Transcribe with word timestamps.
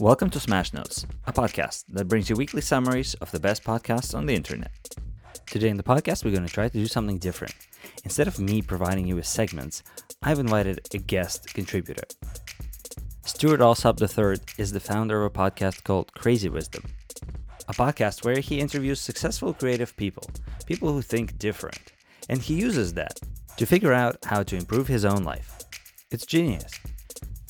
Welcome 0.00 0.28
to 0.30 0.40
Smash 0.40 0.74
Notes, 0.74 1.06
a 1.26 1.32
podcast 1.32 1.84
that 1.88 2.06
brings 2.06 2.28
you 2.28 2.36
weekly 2.36 2.60
summaries 2.60 3.14
of 3.14 3.30
the 3.30 3.40
best 3.40 3.64
podcasts 3.64 4.14
on 4.14 4.26
the 4.26 4.34
internet. 4.34 4.70
Today 5.46 5.70
in 5.70 5.78
the 5.78 5.82
podcast, 5.82 6.22
we're 6.22 6.32
going 6.32 6.46
to 6.46 6.52
try 6.52 6.68
to 6.68 6.78
do 6.78 6.86
something 6.86 7.16
different. 7.16 7.54
Instead 8.04 8.28
of 8.28 8.38
me 8.38 8.60
providing 8.60 9.06
you 9.06 9.16
with 9.16 9.24
segments, 9.24 9.82
I've 10.22 10.38
invited 10.38 10.86
a 10.92 10.98
guest 10.98 11.54
contributor. 11.54 12.02
Stewart 13.24 13.62
Alsop 13.62 13.98
III 13.98 14.36
is 14.58 14.70
the 14.70 14.80
founder 14.80 15.24
of 15.24 15.34
a 15.34 15.38
podcast 15.38 15.82
called 15.82 16.12
Crazy 16.12 16.50
Wisdom, 16.50 16.84
a 17.66 17.72
podcast 17.72 18.22
where 18.22 18.40
he 18.40 18.60
interviews 18.60 19.00
successful 19.00 19.54
creative 19.54 19.96
people, 19.96 20.28
people 20.66 20.92
who 20.92 21.00
think 21.00 21.38
different, 21.38 21.94
and 22.28 22.42
he 22.42 22.52
uses 22.52 22.92
that 22.92 23.18
to 23.56 23.64
figure 23.64 23.94
out 23.94 24.22
how 24.26 24.42
to 24.42 24.56
improve 24.56 24.88
his 24.88 25.06
own 25.06 25.24
life. 25.24 25.58
It's 26.10 26.26
genius. 26.26 26.70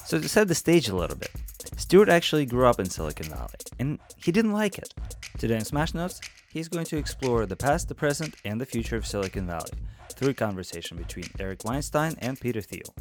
So, 0.04 0.20
to 0.20 0.28
set 0.28 0.46
the 0.46 0.54
stage 0.54 0.88
a 0.88 0.94
little 0.94 1.16
bit, 1.16 1.32
Stewart 1.77 2.08
actually 2.08 2.46
grew 2.46 2.66
up 2.66 2.80
in 2.80 2.88
Silicon 2.88 3.29
Valley, 3.29 3.55
and 3.78 3.98
he 4.16 4.32
didn't 4.32 4.52
like 4.52 4.78
it. 4.78 4.95
Today 5.38 5.56
in 5.56 5.64
Smash 5.64 5.92
Notes, 5.92 6.20
he's 6.48 6.69
going 6.69 6.87
to 6.87 6.96
explore 6.96 7.45
the 7.45 7.55
past, 7.55 7.88
the 7.88 7.95
present, 7.95 8.34
and 8.45 8.59
the 8.59 8.66
future 8.66 8.96
of 8.96 9.06
Silicon 9.06 9.46
Valley 9.46 9.70
through 10.12 10.30
a 10.30 10.34
conversation 10.34 10.97
between 10.97 11.27
Eric 11.38 11.64
Weinstein 11.64 12.14
and 12.19 12.41
Peter 12.41 12.62
Thiel. 12.62 12.95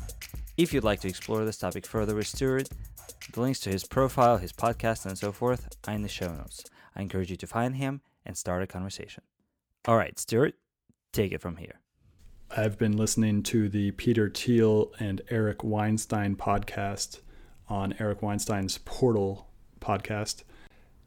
If 0.58 0.74
you'd 0.74 0.84
like 0.84 1.00
to 1.02 1.08
explore 1.08 1.46
this 1.46 1.58
topic 1.58 1.86
further 1.86 2.16
with 2.16 2.28
Stewart, 2.28 2.70
the 3.32 3.42
links 3.42 3.62
to 3.62 3.70
his 3.70 3.86
profile, 3.86 4.38
his 4.38 4.52
podcast, 4.52 5.06
and 5.06 5.18
so 5.18 5.32
forth 5.32 5.76
are 5.88 5.94
in 5.94 6.02
the 6.02 6.10
show 6.10 6.34
notes. 6.34 6.66
I 6.96 7.02
encourage 7.02 7.32
you 7.32 7.38
to 7.38 7.48
find 7.48 7.78
him 7.78 8.02
and 8.26 8.38
start 8.38 8.62
a 8.62 8.68
conversation. 8.68 9.24
All 9.88 9.96
right, 9.98 10.20
Stewart, 10.20 10.56
take 11.14 11.32
it 11.32 11.42
from 11.42 11.58
here. 11.58 11.80
I've 12.56 12.78
been 12.78 12.98
listening 12.98 13.42
to 13.44 13.70
the 13.70 13.92
Peter 13.92 14.30
Thiel 14.30 14.92
and 15.00 15.22
Eric 15.30 15.64
Weinstein 15.64 16.36
podcast 16.36 17.22
on 17.68 17.96
Eric 18.00 18.22
Weinstein's 18.22 18.78
Portal 18.80 19.48
podcast. 19.80 20.44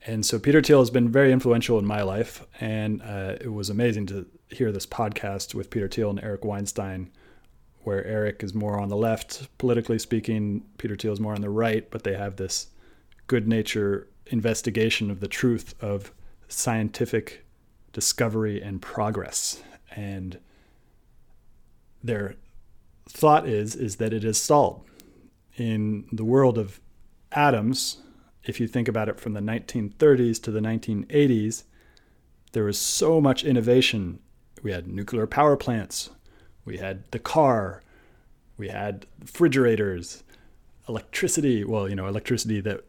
And 0.07 0.25
so 0.25 0.39
Peter 0.39 0.63
Thiel 0.63 0.81
has 0.81 0.91
been 0.91 1.11
very 1.11 1.33
influential 1.33 1.79
in 1.79 1.85
my 1.85 2.03
life. 2.03 2.47
And 2.61 3.03
uh, 3.03 3.37
it 3.41 3.53
was 3.53 3.71
amazing 3.71 4.07
to 4.07 4.27
hear 4.49 4.73
this 4.73 4.87
podcast 4.87 5.55
with 5.55 5.71
Peter 5.71 5.89
Thiel 5.89 6.11
and 6.11 6.23
Eric 6.23 6.45
Weinstein, 6.45 7.11
where 7.83 8.05
Eric 8.05 8.43
is 8.43 8.55
more 8.55 8.79
on 8.79 8.89
the 8.89 8.97
left, 8.97 9.49
politically 9.59 9.99
speaking, 9.99 10.65
Peter 10.79 10.97
Thiel 10.97 11.13
is 11.13 11.21
more 11.21 11.35
on 11.35 11.41
the 11.41 11.51
right, 11.51 11.91
but 11.91 12.05
they 12.05 12.15
have 12.15 12.37
this 12.37 12.69
good 13.27 13.47
nature 13.49 14.09
investigation 14.27 15.11
of 15.11 15.21
the 15.21 15.29
truth 15.29 15.75
of 15.83 16.13
scientific 16.49 17.45
discovery 17.93 18.63
and 18.63 18.81
progress. 18.81 19.63
And 19.95 20.39
their 22.03 22.37
thought 23.09 23.49
is 23.49 23.75
is 23.75 23.97
that 23.97 24.13
it 24.13 24.23
is 24.23 24.41
stalled 24.41 24.85
in 25.59 26.07
the 26.13 26.25
world 26.25 26.57
of 26.59 26.81
atoms, 27.33 27.99
if 28.45 28.61
you 28.61 28.67
think 28.67 28.89
about 28.89 29.09
it 29.09 29.21
from 29.21 29.35
the 29.35 29.41
1930s 29.41 30.43
to 30.43 30.51
the 30.51 30.61
1980s, 30.61 31.65
there 32.53 32.65
was 32.65 32.79
so 32.79 33.21
much 33.21 33.45
innovation. 33.45 34.21
We 34.63 34.73
had 34.73 34.89
nuclear 34.89 35.27
power 35.27 35.57
plants, 35.57 36.11
we 36.65 36.79
had 36.79 37.11
the 37.11 37.19
car, 37.19 37.83
we 38.57 38.69
had 38.69 39.07
refrigerators, 39.21 40.23
electricity. 40.89 41.65
Well, 41.65 41.89
you 41.89 41.95
know, 41.95 42.07
electricity 42.07 42.61
that 42.61 42.85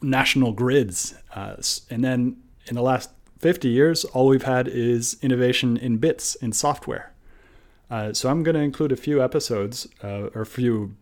national 0.00 0.52
grids. 0.52 1.14
Uh, 1.34 1.56
and 1.90 2.02
then 2.04 2.36
in 2.66 2.74
the 2.74 2.82
last 2.82 3.10
50 3.38 3.68
years, 3.68 4.04
all 4.06 4.28
we've 4.28 4.44
had 4.44 4.68
is 4.68 5.16
innovation 5.22 5.76
in 5.76 5.98
bits, 5.98 6.34
in 6.36 6.52
software. 6.52 7.12
Uh, 7.90 8.12
so 8.12 8.30
I'm 8.30 8.42
going 8.42 8.54
to 8.54 8.60
include 8.60 8.92
a 8.92 8.96
few 8.96 9.22
episodes 9.22 9.86
uh, 10.02 10.28
or 10.34 10.42
a 10.42 10.46
few 10.46 10.96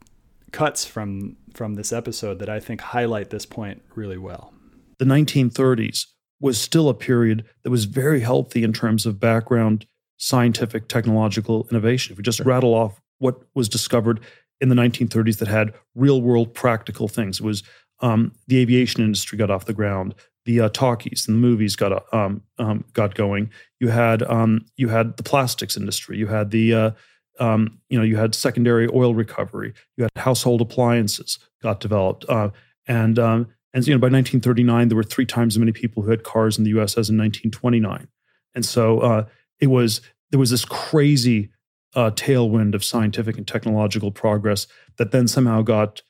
cuts 0.53 0.85
from 0.85 1.37
from 1.55 1.75
this 1.75 1.93
episode 1.93 2.39
that 2.39 2.49
I 2.49 2.61
think 2.61 2.81
highlight 2.81 3.31
this 3.31 3.47
point 3.47 3.83
really 3.95 4.19
well. 4.19 4.53
The 4.99 5.05
1930s 5.05 6.07
was 6.41 6.61
still 6.61 6.89
a 6.89 6.95
period 6.95 7.45
that 7.63 7.71
was 7.71 7.85
very 7.85 8.21
healthy 8.21 8.63
in 8.63 8.73
terms 8.73 9.07
of 9.07 9.21
background 9.21 9.87
scientific 10.17 10.89
technological 10.89 11.67
innovation. 11.71 12.13
If 12.13 12.19
we 12.19 12.23
just 12.23 12.39
sure. 12.39 12.47
rattle 12.47 12.75
off 12.75 13.01
what 13.19 13.41
was 13.55 13.69
discovered 13.69 14.21
in 14.61 14.69
the 14.69 14.75
1930s 14.75 15.39
that 15.39 15.49
had 15.49 15.73
real 15.95 16.21
world 16.23 16.55
practical 16.55 17.09
things, 17.09 17.41
it 17.41 17.45
was 17.45 17.63
um, 18.01 18.33
the 18.47 18.59
aviation 18.59 19.03
industry 19.03 19.37
got 19.39 19.51
off 19.51 19.67
the 19.67 19.73
ground. 19.73 20.15
The 20.47 20.61
uh, 20.61 20.69
talkies 20.71 21.27
and 21.29 21.37
the 21.37 21.41
movies 21.41 21.77
got 21.77 21.93
uh, 21.93 22.01
um, 22.17 22.43
um, 22.59 22.85
got 22.95 23.15
going. 23.15 23.51
You 23.79 23.89
had 23.89 24.23
um, 24.23 24.65
you 24.77 24.89
had 24.89 25.17
the 25.17 25.23
plastics 25.23 25.77
industry. 25.77 26.17
You 26.17 26.29
had 26.29 26.51
the 26.51 26.75
uh, 26.75 26.91
um, 27.39 27.79
you 27.89 27.99
know, 27.99 28.05
you 28.05 28.17
had 28.17 28.35
secondary 28.35 28.89
oil 28.93 29.15
recovery, 29.15 29.73
you 29.97 30.05
had 30.05 30.11
household 30.17 30.61
appliances 30.61 31.39
got 31.63 31.81
developed, 31.81 32.25
uh, 32.29 32.51
and 32.87 33.19
um, 33.19 33.49
and 33.73 33.87
you 33.87 33.95
know 33.95 33.99
by 33.99 34.07
1939 34.07 34.89
there 34.89 34.97
were 34.97 35.03
three 35.03 35.27
times 35.27 35.55
as 35.55 35.59
many 35.59 35.73
people 35.73 36.03
who 36.03 36.11
had 36.11 36.25
cars 36.25 36.59
in 36.59 36.65
the 36.65 36.71
U.S. 36.71 36.93
as 36.93 37.09
in 37.09 37.17
1929, 37.17 38.09
and 38.55 38.65
so 38.65 39.01
uh, 39.01 39.27
it 39.61 39.69
was 39.69 40.01
there 40.31 40.41
was 40.41 40.51
this 40.51 40.65
crazy 40.65 41.51
uh, 41.95 42.11
tailwind 42.11 42.75
of 42.75 42.85
scientific 42.85 43.37
and 43.37 43.47
technological 43.47 44.11
progress 44.11 44.67
that 44.97 45.11
then 45.11 45.27
somehow 45.29 45.63
got 45.63 46.03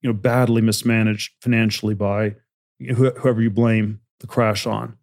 you 0.00 0.08
know 0.08 0.14
badly 0.14 0.62
mismanaged 0.62 1.34
financially 1.40 1.94
by 1.94 2.34
whoever 2.94 3.40
you 3.40 3.50
blame 3.50 4.00
the 4.20 4.26
crash 4.26 4.66
on. 4.66 4.96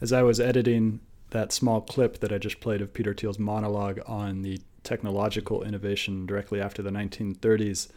As 0.00 0.12
I 0.12 0.22
was 0.22 0.38
editing 0.38 1.00
that 1.30 1.52
small 1.52 1.80
clip 1.80 2.20
that 2.20 2.32
I 2.32 2.38
just 2.38 2.60
played 2.60 2.80
of 2.80 2.94
Peter 2.94 3.12
Thiel's 3.12 3.38
monologue 3.38 4.00
on 4.06 4.42
the 4.42 4.60
technological 4.82 5.62
innovation 5.62 6.26
directly 6.26 6.60
after 6.60 6.82
the 6.82 6.90
1930s, 6.90 7.88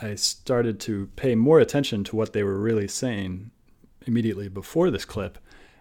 I 0.00 0.14
started 0.14 0.80
to 0.80 1.08
pay 1.16 1.34
more 1.34 1.60
attention 1.60 2.04
to 2.04 2.16
what 2.16 2.32
they 2.32 2.42
were 2.42 2.58
really 2.58 2.88
saying 2.88 3.50
immediately 4.06 4.48
before 4.48 4.90
this 4.90 5.04
clip. 5.04 5.38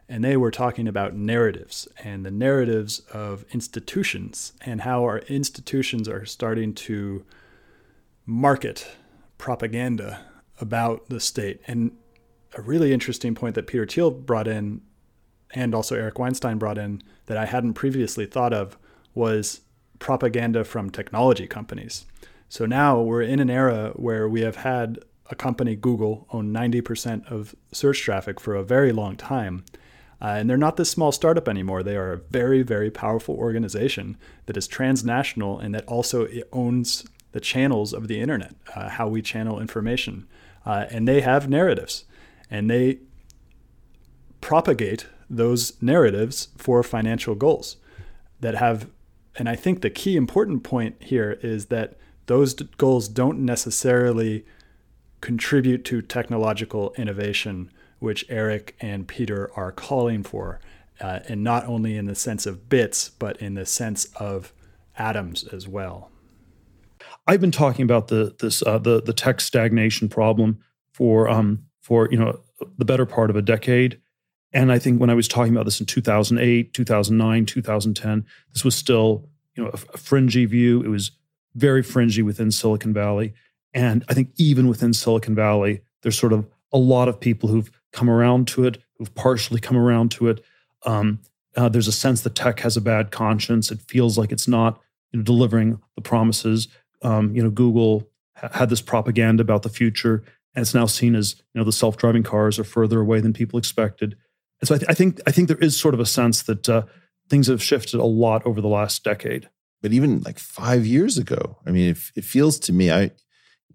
And 0.08 0.24
they 0.24 0.36
were 0.36 0.52
talking 0.52 0.88
about 0.88 1.16
narratives 1.16 1.88
and 2.04 2.26
the 2.26 2.32
narratives 2.32 3.00
of 3.14 3.46
institutions 3.52 4.54
and 4.62 4.82
how 4.82 5.04
our 5.04 5.20
institutions 5.20 6.10
are 6.10 6.26
starting 6.26 6.74
to 6.76 7.26
market 8.26 8.92
propaganda 9.38 10.26
about 10.60 11.08
the 11.10 11.20
state. 11.20 11.62
And 11.66 11.92
a 12.56 12.62
really 12.62 12.92
interesting 12.92 13.34
point 13.36 13.56
that 13.56 13.68
Peter 13.68 13.86
Thiel 13.86 14.12
brought 14.12 14.48
in 14.48 14.82
and 15.54 15.74
also 15.74 15.96
Eric 15.96 16.20
Weinstein 16.20 16.58
brought 16.58 16.78
in 16.78 17.02
that 17.26 17.38
I 17.38 17.46
hadn't 17.46 17.74
previously 17.74 18.26
thought 18.26 18.54
of 18.54 18.78
was 19.14 19.62
propaganda 20.02 20.66
from 20.66 20.90
technology 20.90 21.48
companies. 21.48 22.06
So 22.50 22.66
now 22.66 23.00
we're 23.00 23.22
in 23.22 23.40
an 23.40 23.50
era 23.50 23.94
where 23.96 24.28
we 24.28 24.42
have 24.42 24.58
had 24.58 25.00
a 25.30 25.36
company, 25.36 25.78
Google, 25.78 26.28
own 26.34 26.52
90% 26.52 27.26
of 27.32 27.56
search 27.72 28.02
traffic 28.02 28.42
for 28.42 28.54
a 28.56 28.64
very 28.64 28.92
long 28.92 29.16
time. 29.16 29.64
Uh, 30.22 30.36
and 30.38 30.50
they're 30.50 30.58
not 30.58 30.76
this 30.76 30.92
small 30.92 31.14
startup 31.14 31.48
anymore. 31.48 31.82
They 31.82 31.96
are 31.96 32.12
a 32.12 32.18
very, 32.18 32.62
very 32.62 32.92
powerful 32.92 33.36
organization 33.36 34.18
that 34.48 34.58
is 34.58 34.68
transnational 34.68 35.58
and 35.58 35.74
that 35.74 35.86
also 35.88 36.28
owns 36.52 37.06
the 37.32 37.40
channels 37.40 37.94
of 37.94 38.10
the 38.10 38.20
internet, 38.20 38.54
uh, 38.76 38.90
how 38.90 39.08
we 39.08 39.22
channel 39.22 39.62
information. 39.62 40.28
Uh, 40.66 40.86
and 40.90 41.08
they 41.08 41.22
have 41.22 41.50
narratives 41.50 42.04
and 42.50 42.70
they 42.70 43.00
propagate 44.42 45.06
those 45.30 45.82
narratives 45.82 46.50
for 46.58 46.84
financial 46.84 47.36
goals 47.36 47.78
that 48.42 48.56
have 48.56 48.90
and 49.42 49.50
I 49.50 49.56
think 49.56 49.82
the 49.82 49.90
key 49.90 50.18
important 50.18 50.62
point 50.62 50.98
here 51.00 51.40
is 51.42 51.66
that 51.66 51.96
those 52.28 52.54
goals 52.54 53.08
don't 53.08 53.40
necessarily 53.40 54.46
contribute 55.20 55.84
to 55.86 56.04
technological 56.04 56.94
innovation, 56.96 57.72
which 57.98 58.24
Eric 58.30 58.76
and 58.82 59.08
Peter 59.08 59.50
are 59.56 59.72
calling 59.72 60.22
for, 60.22 60.60
uh, 61.00 61.22
and 61.28 61.44
not 61.44 61.66
only 61.66 61.98
in 61.98 62.06
the 62.06 62.14
sense 62.14 62.46
of 62.46 62.70
bits, 62.70 63.10
but 63.10 63.36
in 63.42 63.56
the 63.56 63.66
sense 63.66 64.06
of 64.18 64.54
atoms 64.96 65.44
as 65.46 65.68
well. 65.68 66.12
I've 67.26 67.42
been 67.42 67.50
talking 67.50 67.82
about 67.82 68.10
the 68.10 68.36
this 68.38 68.62
uh, 68.62 68.78
the 68.78 69.02
the 69.02 69.12
tech 69.12 69.42
stagnation 69.42 70.08
problem 70.08 70.60
for 70.94 71.28
um, 71.28 71.66
for 71.82 72.08
you 72.12 72.18
know 72.20 72.40
the 72.78 72.86
better 72.86 73.08
part 73.08 73.32
of 73.32 73.36
a 73.36 73.42
decade, 73.42 74.00
and 74.54 74.72
I 74.72 74.78
think 74.78 75.02
when 75.02 75.10
I 75.10 75.16
was 75.16 75.28
talking 75.28 75.52
about 75.52 75.66
this 75.66 75.80
in 75.80 75.88
2008, 75.88 76.76
2009, 76.76 77.46
2010, 77.48 78.26
this 78.54 78.64
was 78.64 78.76
still 78.76 79.31
you 79.56 79.64
know 79.64 79.70
a, 79.70 79.80
a 79.94 79.98
fringy 79.98 80.46
view. 80.46 80.82
It 80.84 80.90
was 80.90 81.12
very 81.56 81.84
fringy 81.84 82.22
within 82.22 82.52
Silicon 82.52 82.94
Valley, 82.94 83.34
and 83.74 84.04
I 84.10 84.14
think 84.14 84.32
even 84.38 84.68
within 84.68 84.94
Silicon 84.94 85.36
Valley, 85.36 85.82
there's 86.02 86.18
sort 86.18 86.34
of 86.34 86.48
a 86.72 86.78
lot 86.78 87.08
of 87.08 87.20
people 87.20 87.50
who've 87.50 87.72
come 87.92 88.10
around 88.10 88.48
to 88.50 88.66
it, 88.66 88.78
who've 88.98 89.14
partially 89.16 89.60
come 89.60 89.78
around 89.78 90.12
to 90.12 90.30
it. 90.30 90.44
Um, 90.86 91.20
uh, 91.56 91.70
there's 91.70 91.88
a 91.88 91.92
sense 91.92 92.22
that 92.22 92.36
tech 92.36 92.62
has 92.62 92.78
a 92.78 92.82
bad 92.82 93.12
conscience. 93.12 93.72
It 93.72 93.82
feels 93.82 94.18
like 94.18 94.32
it's 94.32 94.48
not 94.48 94.80
you 95.12 95.20
know, 95.20 95.24
delivering 95.24 95.82
the 95.96 96.02
promises. 96.02 96.70
Um, 97.02 97.36
you 97.36 97.44
know, 97.44 97.50
Google 97.50 98.10
ha- 98.38 98.50
had 98.54 98.70
this 98.70 98.82
propaganda 98.82 99.42
about 99.42 99.64
the 99.64 99.70
future, 99.70 100.24
and 100.56 100.62
it's 100.62 100.74
now 100.74 100.86
seen 100.86 101.16
as 101.16 101.36
you 101.54 101.60
know 101.60 101.66
the 101.66 101.72
self-driving 101.72 102.24
cars 102.24 102.58
are 102.58 102.64
further 102.64 103.02
away 103.02 103.20
than 103.20 103.34
people 103.34 103.60
expected. 103.60 104.16
And 104.62 104.68
so 104.68 104.76
I, 104.76 104.78
th- 104.78 104.90
I 104.90 104.94
think 104.94 105.20
I 105.28 105.32
think 105.32 105.48
there 105.48 105.58
is 105.58 105.78
sort 105.78 105.94
of 105.94 106.00
a 106.00 106.06
sense 106.06 106.44
that 106.44 106.70
uh, 106.70 106.84
things 107.32 107.48
have 107.48 107.64
shifted 107.64 108.00
a 108.00 108.06
lot 108.06 108.46
over 108.46 108.60
the 108.60 108.68
last 108.68 109.06
decade. 109.06 109.50
But 109.82 109.94
even 109.94 110.22
like 110.22 110.38
five 110.38 110.86
years 110.86 111.18
ago, 111.18 111.58
I 111.66 111.72
mean, 111.72 111.92
it, 111.92 111.98
it 112.16 112.26
feels 112.26 112.60
to 112.60 112.74
me, 112.74 112.92
I 112.92 113.12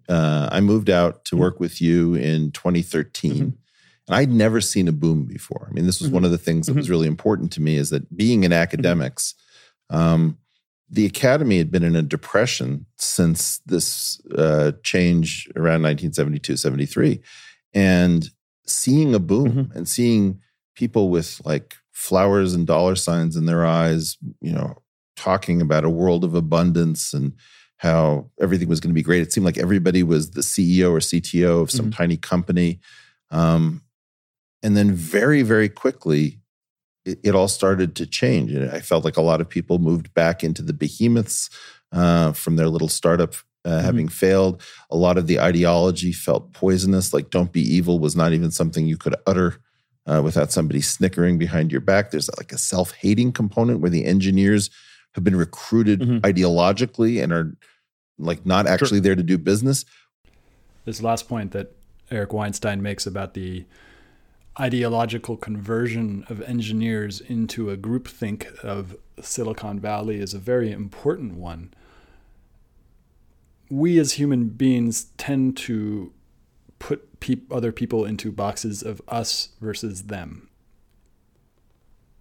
uh, 0.08 0.48
I 0.52 0.60
moved 0.60 0.88
out 0.88 1.24
to 1.24 1.36
work 1.36 1.58
with 1.58 1.80
you 1.80 2.14
in 2.14 2.52
2013. 2.52 3.32
Mm-hmm. 3.32 3.42
And 3.42 4.14
I'd 4.14 4.30
never 4.30 4.60
seen 4.60 4.86
a 4.86 4.92
boom 4.92 5.24
before. 5.24 5.66
I 5.68 5.72
mean, 5.72 5.86
this 5.86 5.98
was 5.98 6.08
mm-hmm. 6.08 6.16
one 6.16 6.24
of 6.24 6.30
the 6.30 6.38
things 6.38 6.66
that 6.66 6.72
mm-hmm. 6.72 6.78
was 6.78 6.90
really 6.90 7.08
important 7.08 7.50
to 7.54 7.62
me 7.62 7.76
is 7.76 7.90
that 7.90 8.14
being 8.16 8.44
in 8.44 8.52
academics, 8.52 9.34
um, 9.90 10.38
the 10.88 11.06
academy 11.06 11.58
had 11.58 11.72
been 11.72 11.82
in 11.82 11.96
a 11.96 12.02
depression 12.02 12.86
since 12.98 13.58
this 13.66 14.20
uh, 14.36 14.72
change 14.84 15.48
around 15.56 15.82
1972, 15.82 16.56
73. 16.56 17.20
And 17.74 18.30
seeing 18.64 19.12
a 19.12 19.18
boom 19.18 19.52
mm-hmm. 19.52 19.76
and 19.76 19.88
seeing 19.88 20.40
people 20.76 21.08
with 21.08 21.40
like 21.44 21.74
flowers 21.96 22.52
and 22.52 22.66
dollar 22.66 22.94
signs 22.94 23.36
in 23.36 23.46
their 23.46 23.64
eyes, 23.64 24.18
you 24.42 24.52
know, 24.52 24.76
talking 25.16 25.62
about 25.62 25.82
a 25.82 25.88
world 25.88 26.24
of 26.24 26.34
abundance 26.34 27.14
and 27.14 27.32
how 27.78 28.30
everything 28.38 28.68
was 28.68 28.80
going 28.80 28.90
to 28.90 28.94
be 28.94 29.02
great. 29.02 29.22
It 29.22 29.32
seemed 29.32 29.46
like 29.46 29.56
everybody 29.56 30.02
was 30.02 30.32
the 30.32 30.42
CEO 30.42 30.90
or 30.90 30.98
CTO 30.98 31.62
of 31.62 31.70
some 31.70 31.86
mm-hmm. 31.86 31.96
tiny 31.96 32.16
company. 32.18 32.80
Um, 33.30 33.82
and 34.62 34.76
then 34.76 34.92
very, 34.92 35.40
very 35.40 35.70
quickly, 35.70 36.38
it, 37.06 37.18
it, 37.22 37.34
all 37.34 37.48
started 37.48 37.96
to 37.96 38.06
change. 38.06 38.52
And 38.52 38.70
I 38.70 38.80
felt 38.80 39.04
like 39.04 39.16
a 39.16 39.22
lot 39.22 39.40
of 39.40 39.48
people 39.48 39.78
moved 39.78 40.12
back 40.12 40.44
into 40.44 40.60
the 40.60 40.74
behemoths 40.74 41.48
uh, 41.92 42.32
from 42.32 42.56
their 42.56 42.68
little 42.68 42.88
startup 42.88 43.34
uh, 43.64 43.70
mm-hmm. 43.70 43.84
having 43.86 44.08
failed. 44.08 44.62
A 44.90 44.96
lot 44.96 45.16
of 45.16 45.28
the 45.28 45.40
ideology 45.40 46.12
felt 46.12 46.52
poisonous, 46.52 47.14
like 47.14 47.30
don't 47.30 47.52
be 47.52 47.62
evil 47.62 47.98
was 47.98 48.14
not 48.14 48.34
even 48.34 48.50
something 48.50 48.86
you 48.86 48.98
could 48.98 49.14
utter. 49.26 49.62
Uh, 50.08 50.22
without 50.22 50.52
somebody 50.52 50.80
snickering 50.80 51.36
behind 51.36 51.72
your 51.72 51.80
back. 51.80 52.12
There's 52.12 52.30
like 52.36 52.52
a 52.52 52.58
self 52.58 52.92
hating 52.92 53.32
component 53.32 53.80
where 53.80 53.90
the 53.90 54.04
engineers 54.04 54.70
have 55.14 55.24
been 55.24 55.34
recruited 55.34 56.00
mm-hmm. 56.00 56.18
ideologically 56.18 57.20
and 57.20 57.32
are 57.32 57.56
like 58.16 58.46
not 58.46 58.68
actually 58.68 58.98
sure. 58.98 59.00
there 59.00 59.16
to 59.16 59.24
do 59.24 59.36
business. 59.36 59.84
This 60.84 61.02
last 61.02 61.28
point 61.28 61.50
that 61.50 61.72
Eric 62.10 62.32
Weinstein 62.32 62.82
makes 62.82 63.04
about 63.06 63.34
the 63.34 63.64
ideological 64.58 65.36
conversion 65.36 66.24
of 66.28 66.40
engineers 66.42 67.20
into 67.20 67.70
a 67.70 67.76
groupthink 67.76 68.56
of 68.60 68.96
Silicon 69.20 69.80
Valley 69.80 70.20
is 70.20 70.34
a 70.34 70.38
very 70.38 70.70
important 70.70 71.34
one. 71.34 71.74
We 73.68 73.98
as 73.98 74.12
human 74.12 74.48
beings 74.48 75.06
tend 75.18 75.56
to 75.58 76.12
put 76.86 77.18
pe- 77.18 77.40
other 77.50 77.72
people 77.72 78.04
into 78.04 78.30
boxes 78.30 78.80
of 78.80 79.02
us 79.08 79.48
versus 79.60 80.04
them. 80.04 80.48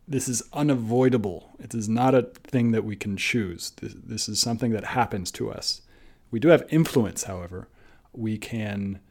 This 0.07 0.27
is 0.27 0.41
unavoidable. 0.53 1.51
It 1.59 1.75
is 1.75 1.87
not 1.87 2.15
a 2.15 2.23
thing 2.23 2.71
that 2.71 2.83
we 2.83 2.95
can 2.95 3.15
choose. 3.15 3.73
This, 3.79 3.93
this 3.93 4.27
is 4.27 4.39
something 4.39 4.71
that 4.71 4.85
happens 4.85 5.29
to 5.33 5.51
us. 5.51 5.83
We 6.31 6.39
do 6.39 6.47
have 6.47 6.65
influence, 6.69 7.25
however. 7.25 7.67
We 8.11 8.39
can 8.39 9.01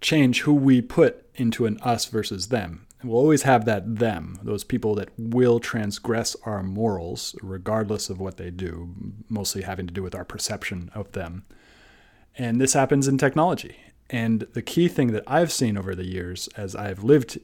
change 0.00 0.42
who 0.42 0.54
we 0.54 0.80
put 0.80 1.26
into 1.34 1.66
an 1.66 1.76
us 1.80 2.04
versus 2.04 2.46
them. 2.46 2.86
And 3.00 3.10
we'll 3.10 3.18
always 3.18 3.42
have 3.42 3.64
that 3.64 3.96
them, 3.96 4.38
those 4.44 4.62
people 4.62 4.94
that 4.94 5.08
will 5.18 5.58
transgress 5.58 6.36
our 6.44 6.62
morals, 6.62 7.34
regardless 7.42 8.08
of 8.08 8.20
what 8.20 8.36
they 8.36 8.50
do, 8.50 8.94
mostly 9.28 9.62
having 9.62 9.88
to 9.88 9.92
do 9.92 10.04
with 10.04 10.14
our 10.14 10.24
perception 10.24 10.92
of 10.94 11.10
them. 11.10 11.44
And 12.36 12.60
this 12.60 12.72
happens 12.72 13.08
in 13.08 13.18
technology. 13.18 13.76
And 14.08 14.40
the 14.52 14.62
key 14.62 14.88
thing 14.88 15.12
that 15.12 15.24
I've 15.26 15.52
seen 15.52 15.76
over 15.76 15.94
the 15.94 16.06
years 16.06 16.48
as 16.56 16.74
I've 16.74 17.04
lived 17.04 17.38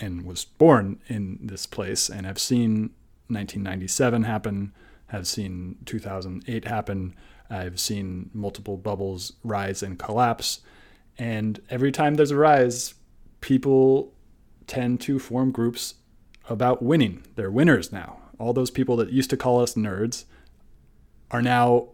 and 0.00 0.24
was 0.24 0.44
born 0.44 1.00
in 1.08 1.38
this 1.42 1.66
place 1.66 2.08
and 2.08 2.26
have 2.26 2.38
seen 2.38 2.90
1997 3.28 4.24
happen, 4.24 4.72
have 5.08 5.26
seen 5.26 5.76
2008 5.84 6.64
happen, 6.64 7.14
I've 7.50 7.78
seen 7.78 8.30
multiple 8.32 8.76
bubbles 8.76 9.34
rise 9.44 9.82
and 9.82 9.98
collapse. 9.98 10.60
And 11.18 11.60
every 11.68 11.92
time 11.92 12.14
there's 12.14 12.30
a 12.30 12.36
rise, 12.36 12.94
people 13.40 14.12
tend 14.66 15.00
to 15.02 15.18
form 15.18 15.50
groups 15.52 15.94
about 16.48 16.82
winning. 16.82 17.24
They're 17.36 17.50
winners 17.50 17.92
now. 17.92 18.18
All 18.38 18.52
those 18.52 18.70
people 18.70 18.96
that 18.96 19.12
used 19.12 19.30
to 19.30 19.36
call 19.36 19.60
us 19.60 19.74
nerds 19.74 20.24
are 21.30 21.42
now 21.42 21.88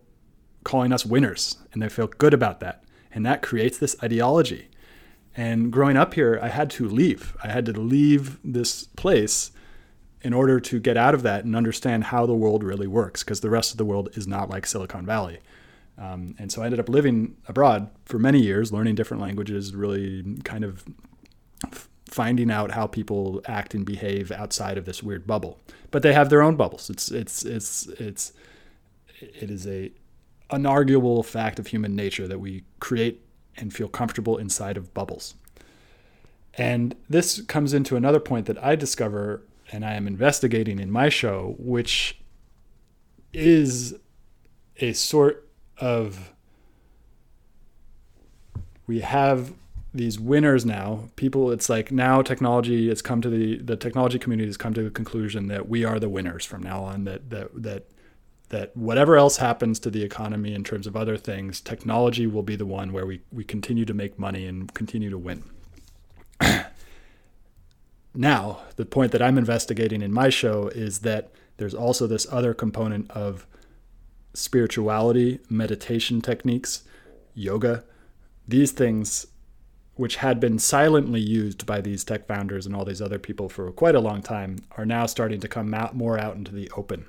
calling 0.65 0.93
us 0.93 1.07
winners, 1.07 1.57
and 1.73 1.83
they 1.83 1.89
feel 1.89 2.07
good 2.07 2.35
about 2.35 2.61
that. 2.61 2.85
And 3.13 3.25
that 3.25 3.43
creates 3.43 3.79
this 3.79 3.97
ideology. 4.03 4.69
And 5.37 5.73
growing 5.73 5.97
up 5.97 6.15
here, 6.15 6.39
I 6.43 6.49
had 6.49 6.69
to 6.71 6.89
leave. 6.89 7.37
I 7.43 7.49
had 7.49 7.65
to 7.67 7.73
leave 7.73 8.39
this 8.45 8.85
place 8.97 9.53
in 10.21 10.33
order 10.33 10.59
to 10.59 10.81
get 10.81 10.97
out 10.97 11.15
of 11.15 11.23
that 11.23 11.45
and 11.45 11.55
understand 11.55 12.05
how 12.05 12.27
the 12.27 12.35
world 12.35 12.65
really 12.65 12.89
works, 12.89 13.23
because 13.23 13.41
the 13.41 13.51
rest 13.51 13.71
of 13.71 13.79
the 13.79 13.85
world 13.85 14.09
is 14.15 14.27
not 14.27 14.51
like 14.51 14.67
Silicon 14.67 15.07
Valley. 15.07 15.39
Um, 15.97 16.35
and 16.39 16.51
so 16.53 16.63
I 16.63 16.67
ended 16.67 16.81
up 16.81 16.89
living 16.89 17.37
abroad 17.47 17.91
for 18.05 18.19
many 18.19 18.41
years, 18.41 18.73
learning 18.73 18.95
different 18.95 19.23
languages, 19.23 19.75
really 19.75 20.39
kind 20.45 20.65
of 20.65 20.85
f- 21.65 21.89
finding 22.07 22.51
out 22.51 22.73
how 22.73 22.87
people 22.87 23.41
act 23.47 23.75
and 23.75 23.85
behave 23.85 24.31
outside 24.31 24.79
of 24.79 24.85
this 24.85 25.03
weird 25.03 25.27
bubble. 25.27 25.59
But 25.91 26.03
they 26.03 26.13
have 26.13 26.31
their 26.31 26.43
own 26.43 26.57
bubbles. 26.57 26.89
It's 26.91 27.11
it's 27.11 27.45
it's 27.45 27.87
it's 27.99 28.33
it 29.21 29.51
is 29.51 29.67
a 29.67 29.91
unarguable 30.51 31.25
fact 31.25 31.59
of 31.59 31.69
human 31.69 31.95
nature 31.95 32.27
that 32.27 32.41
we 32.41 32.65
create 32.81 33.23
and 33.57 33.73
feel 33.73 33.89
comfortable 33.89 34.39
inside 34.39 34.77
of 34.77 34.95
bubbles. 34.95 35.35
And 36.55 36.97
this 37.09 37.41
comes 37.43 37.75
into 37.75 37.97
another 37.97 38.21
point 38.21 38.47
that 38.47 38.63
I 38.63 38.77
discover 38.77 39.43
and 39.71 39.85
I 39.85 39.95
am 39.95 40.07
investigating 40.07 40.79
in 40.79 40.91
my 40.91 41.09
show, 41.09 41.55
which 41.59 42.19
is 43.33 43.95
a 44.79 44.93
sort 44.93 45.49
of 45.77 46.33
we 48.87 49.01
have 49.01 49.53
these 49.93 50.19
winners 50.19 50.65
now 50.65 51.09
people 51.17 51.51
it's 51.51 51.69
like 51.69 51.91
now 51.91 52.23
technology 52.23 52.89
has 52.89 53.03
come 53.03 53.21
to 53.21 53.29
the 53.29 53.59
the 53.59 53.77
technology 53.77 54.19
community 54.19 54.47
has 54.47 54.57
come 54.57 54.73
to 54.75 54.83
the 54.83 54.91
conclusion 54.91 55.49
that 55.49 55.69
we 55.69 55.85
are 55.85 55.99
the 55.99 56.09
winners 56.09 56.45
from 56.45 56.63
now 56.63 56.83
on 56.83 57.05
that 57.05 57.31
that 57.31 57.51
that 57.55 57.85
that 58.51 58.77
whatever 58.77 59.17
else 59.17 59.37
happens 59.37 59.79
to 59.79 59.91
the 59.91 60.03
economy 60.03 60.55
in 60.55 60.65
terms 60.65 60.87
of 60.87 60.97
other 60.97 61.17
things 61.17 61.61
technology 61.61 62.27
will 62.27 62.43
be 62.43 62.57
the 62.57 62.67
one 62.67 62.93
where 62.93 63.07
we 63.07 63.21
we 63.33 63.45
continue 63.45 63.85
to 63.85 63.95
make 63.95 64.19
money 64.19 64.47
and 64.47 64.73
continue 64.75 65.11
to 65.11 65.19
win 65.19 65.43
now 68.15 68.61
the 68.77 68.85
point 68.85 69.13
that 69.13 69.23
i'm 69.23 69.39
investigating 69.39 70.03
in 70.03 70.13
my 70.13 70.29
show 70.29 70.69
is 70.69 71.01
that 71.01 71.31
there's 71.59 71.75
also 71.75 72.07
this 72.07 72.27
other 72.31 72.55
component 72.55 73.11
of 73.11 73.47
spirituality, 74.39 75.41
meditation 75.51 76.21
techniques, 76.21 76.85
yoga, 77.35 77.85
these 78.47 78.73
things, 78.73 79.27
which 79.97 80.17
had 80.17 80.39
been 80.39 80.59
silently 80.59 81.21
used 81.21 81.67
by 81.67 81.81
these 81.81 82.05
tech 82.05 82.27
founders 82.27 82.65
and 82.65 82.75
all 82.75 82.85
these 82.85 83.03
other 83.03 83.19
people 83.19 83.49
for 83.49 83.71
quite 83.73 83.97
a 83.97 84.01
long 84.01 84.23
time, 84.23 84.59
are 84.77 84.87
now 84.87 85.07
starting 85.07 85.41
to 85.41 85.49
come 85.49 85.75
out 85.75 85.95
more 85.95 86.19
out 86.19 86.37
into 86.37 86.53
the 86.53 86.71
open. 86.77 87.05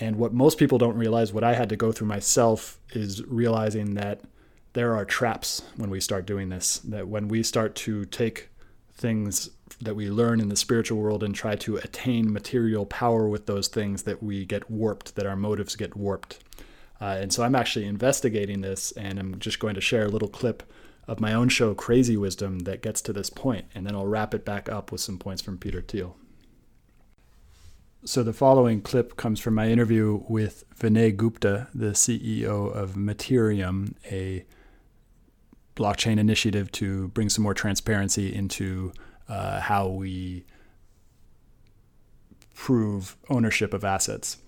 And 0.00 0.16
what 0.16 0.32
most 0.32 0.58
people 0.58 0.78
don't 0.78 0.96
realize, 0.96 1.32
what 1.32 1.44
I 1.44 1.54
had 1.54 1.68
to 1.68 1.76
go 1.76 1.92
through 1.92 2.08
myself, 2.08 2.78
is 2.92 3.22
realizing 3.26 3.94
that 3.94 4.22
there 4.72 4.96
are 4.96 5.04
traps 5.04 5.62
when 5.76 5.90
we 5.90 6.00
start 6.00 6.26
doing 6.26 6.48
this. 6.48 6.78
That 6.78 7.06
when 7.06 7.28
we 7.28 7.42
start 7.42 7.74
to 7.76 8.06
take 8.06 8.48
things 8.94 9.50
that 9.80 9.94
we 9.94 10.10
learn 10.10 10.40
in 10.40 10.48
the 10.48 10.56
spiritual 10.56 10.98
world 10.98 11.22
and 11.22 11.34
try 11.34 11.56
to 11.56 11.76
attain 11.76 12.32
material 12.32 12.86
power 12.86 13.28
with 13.28 13.46
those 13.46 13.68
things 13.68 14.02
that 14.04 14.22
we 14.22 14.44
get 14.44 14.70
warped, 14.70 15.14
that 15.16 15.26
our 15.26 15.36
motives 15.36 15.76
get 15.76 15.96
warped. 15.96 16.38
Uh, 17.00 17.16
and 17.18 17.32
so 17.32 17.42
I'm 17.42 17.54
actually 17.54 17.86
investigating 17.86 18.60
this, 18.60 18.92
and 18.92 19.18
I'm 19.18 19.38
just 19.38 19.58
going 19.58 19.74
to 19.74 19.80
share 19.80 20.04
a 20.04 20.10
little 20.10 20.28
clip 20.28 20.62
of 21.08 21.18
my 21.18 21.32
own 21.32 21.48
show, 21.48 21.74
Crazy 21.74 22.16
Wisdom, 22.16 22.60
that 22.60 22.82
gets 22.82 23.00
to 23.02 23.12
this 23.12 23.30
point, 23.30 23.66
and 23.74 23.86
then 23.86 23.96
I'll 23.96 24.06
wrap 24.06 24.34
it 24.34 24.44
back 24.44 24.68
up 24.68 24.92
with 24.92 25.00
some 25.00 25.18
points 25.18 25.40
from 25.40 25.56
Peter 25.56 25.80
Thiel. 25.80 26.16
So 28.02 28.22
the 28.22 28.32
following 28.32 28.80
clip 28.80 29.16
comes 29.16 29.40
from 29.40 29.54
my 29.54 29.68
interview 29.68 30.22
with 30.26 30.64
Vinay 30.74 31.14
Gupta, 31.14 31.68
the 31.74 31.90
CEO 31.90 32.74
of 32.74 32.94
Mattereum, 32.94 33.92
a 34.10 34.46
blockchain 35.76 36.18
initiative 36.18 36.72
to 36.72 37.08
bring 37.08 37.28
some 37.28 37.42
more 37.44 37.52
transparency 37.52 38.34
into 38.34 38.94
uh, 39.28 39.60
how 39.60 39.88
we 39.88 40.46
prove 42.54 43.18
ownership 43.28 43.74
of 43.74 43.84
assets. 43.84 44.38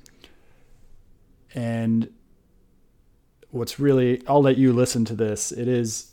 And 1.54 2.10
what's 3.50 3.78
really, 3.78 4.22
I'll 4.26 4.42
let 4.42 4.56
you 4.56 4.72
listen 4.72 5.04
to 5.04 5.14
this. 5.14 5.52
It 5.52 5.68
is 5.68 6.12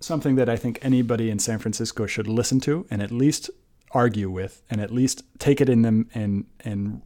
something 0.00 0.34
that 0.34 0.48
I 0.48 0.56
think 0.56 0.80
anybody 0.82 1.30
in 1.30 1.38
San 1.38 1.60
Francisco 1.60 2.06
should 2.06 2.26
listen 2.26 2.58
to 2.60 2.84
and 2.90 3.00
at 3.00 3.12
least 3.12 3.48
argue 3.94 4.28
with 4.28 4.62
and 4.68 4.80
at 4.80 4.90
least 4.90 5.22
take 5.38 5.60
it 5.60 5.68
in 5.68 5.82
them 5.82 6.10
and 6.14 6.44
and 6.60 7.02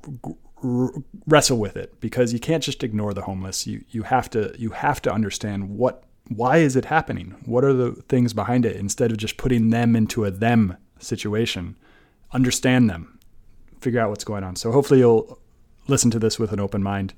wrestle 1.26 1.58
with 1.58 1.76
it. 1.76 2.00
Because 2.00 2.32
you 2.32 2.40
can't 2.40 2.62
just 2.62 2.82
ignore 2.82 3.14
the 3.14 3.22
homeless. 3.22 3.66
You 3.66 3.84
you 3.90 4.02
have 4.04 4.28
to 4.30 4.54
you 4.58 4.70
have 4.70 5.00
to 5.02 5.12
understand 5.12 5.70
what 5.76 6.04
why 6.28 6.58
is 6.58 6.76
it 6.76 6.86
happening? 6.86 7.36
What 7.44 7.64
are 7.64 7.72
the 7.72 7.92
things 8.08 8.32
behind 8.32 8.66
it? 8.66 8.76
Instead 8.76 9.10
of 9.10 9.18
just 9.18 9.36
putting 9.36 9.70
them 9.70 9.94
into 9.96 10.24
a 10.24 10.30
them 10.30 10.76
situation, 10.98 11.76
understand 12.32 12.90
them, 12.90 13.18
figure 13.80 14.00
out 14.00 14.10
what's 14.10 14.24
going 14.24 14.44
on. 14.44 14.56
So 14.56 14.72
hopefully 14.72 15.00
you'll 15.00 15.38
listen 15.86 16.10
to 16.10 16.18
this 16.18 16.38
with 16.38 16.52
an 16.52 16.60
open 16.60 16.82
mind. 16.82 17.14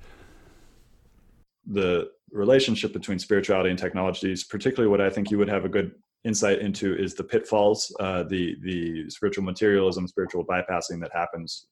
The 1.67 2.11
relationship 2.31 2.93
between 2.93 3.19
spirituality 3.19 3.71
and 3.71 3.79
technologies, 3.79 4.45
particularly 4.45 4.89
what 4.89 5.00
I 5.00 5.11
think 5.11 5.31
you 5.31 5.39
would 5.39 5.49
have 5.49 5.65
a 5.65 5.69
good 5.69 5.93
insight 6.25 6.59
into 6.59 6.97
is 6.97 7.15
the 7.15 7.25
pitfalls, 7.25 7.95
uh, 8.00 8.23
the 8.25 8.57
the 8.62 9.09
spiritual 9.11 9.45
materialism, 9.45 10.07
spiritual 10.07 10.45
bypassing 10.45 11.00
that 11.00 11.11
happens 11.12 11.67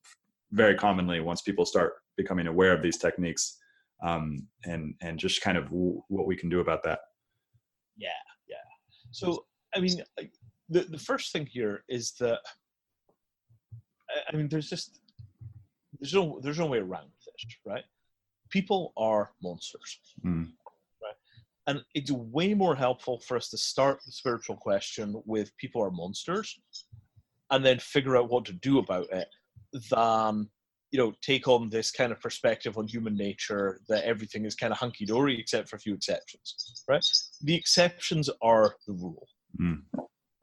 very 0.52 0.74
commonly 0.74 1.20
once 1.20 1.42
people 1.42 1.66
start 1.66 1.94
becoming 2.16 2.46
aware 2.46 2.72
of 2.72 2.82
these 2.82 2.98
techniques, 2.98 3.58
um, 4.02 4.46
and 4.64 4.94
and 5.02 5.18
just 5.18 5.42
kind 5.42 5.58
of 5.58 5.64
w- 5.64 6.02
what 6.08 6.26
we 6.26 6.36
can 6.36 6.48
do 6.48 6.60
about 6.60 6.82
that. 6.84 7.00
Yeah, 7.96 8.08
yeah. 8.48 8.56
So 9.10 9.44
I 9.74 9.80
mean, 9.80 10.02
the 10.68 10.80
the 10.80 10.98
first 10.98 11.32
thing 11.32 11.46
here 11.46 11.84
is 11.88 12.12
that 12.20 12.40
I 14.32 14.36
mean, 14.36 14.48
there's 14.48 14.68
just 14.68 15.00
there's 16.00 16.14
no 16.14 16.40
there's 16.42 16.58
no 16.58 16.66
way 16.66 16.78
around 16.78 17.10
this, 17.24 17.56
right? 17.66 17.84
People 18.50 18.92
are 18.96 19.30
monsters. 19.42 20.00
Mm. 20.24 20.52
And 21.68 21.82
it's 21.94 22.10
way 22.10 22.54
more 22.54 22.74
helpful 22.74 23.20
for 23.20 23.36
us 23.36 23.50
to 23.50 23.58
start 23.58 24.00
the 24.04 24.10
spiritual 24.10 24.56
question 24.56 25.22
with 25.26 25.56
people 25.58 25.82
are 25.82 25.90
monsters 25.90 26.58
and 27.50 27.64
then 27.64 27.78
figure 27.78 28.16
out 28.16 28.30
what 28.30 28.46
to 28.46 28.54
do 28.54 28.78
about 28.78 29.06
it 29.12 29.28
than 29.90 30.48
you 30.90 30.98
know 30.98 31.12
take 31.20 31.46
on 31.46 31.68
this 31.68 31.90
kind 31.90 32.10
of 32.10 32.20
perspective 32.20 32.78
on 32.78 32.88
human 32.88 33.14
nature 33.14 33.80
that 33.88 34.04
everything 34.04 34.46
is 34.46 34.54
kind 34.54 34.72
of 34.72 34.78
hunky 34.78 35.04
dory 35.04 35.38
except 35.38 35.68
for 35.68 35.76
a 35.76 35.80
few 35.80 35.92
exceptions 35.92 36.82
right 36.88 37.04
the 37.42 37.54
exceptions 37.54 38.30
are 38.40 38.76
the 38.86 38.94
rule 38.94 39.28
mm. 39.60 39.78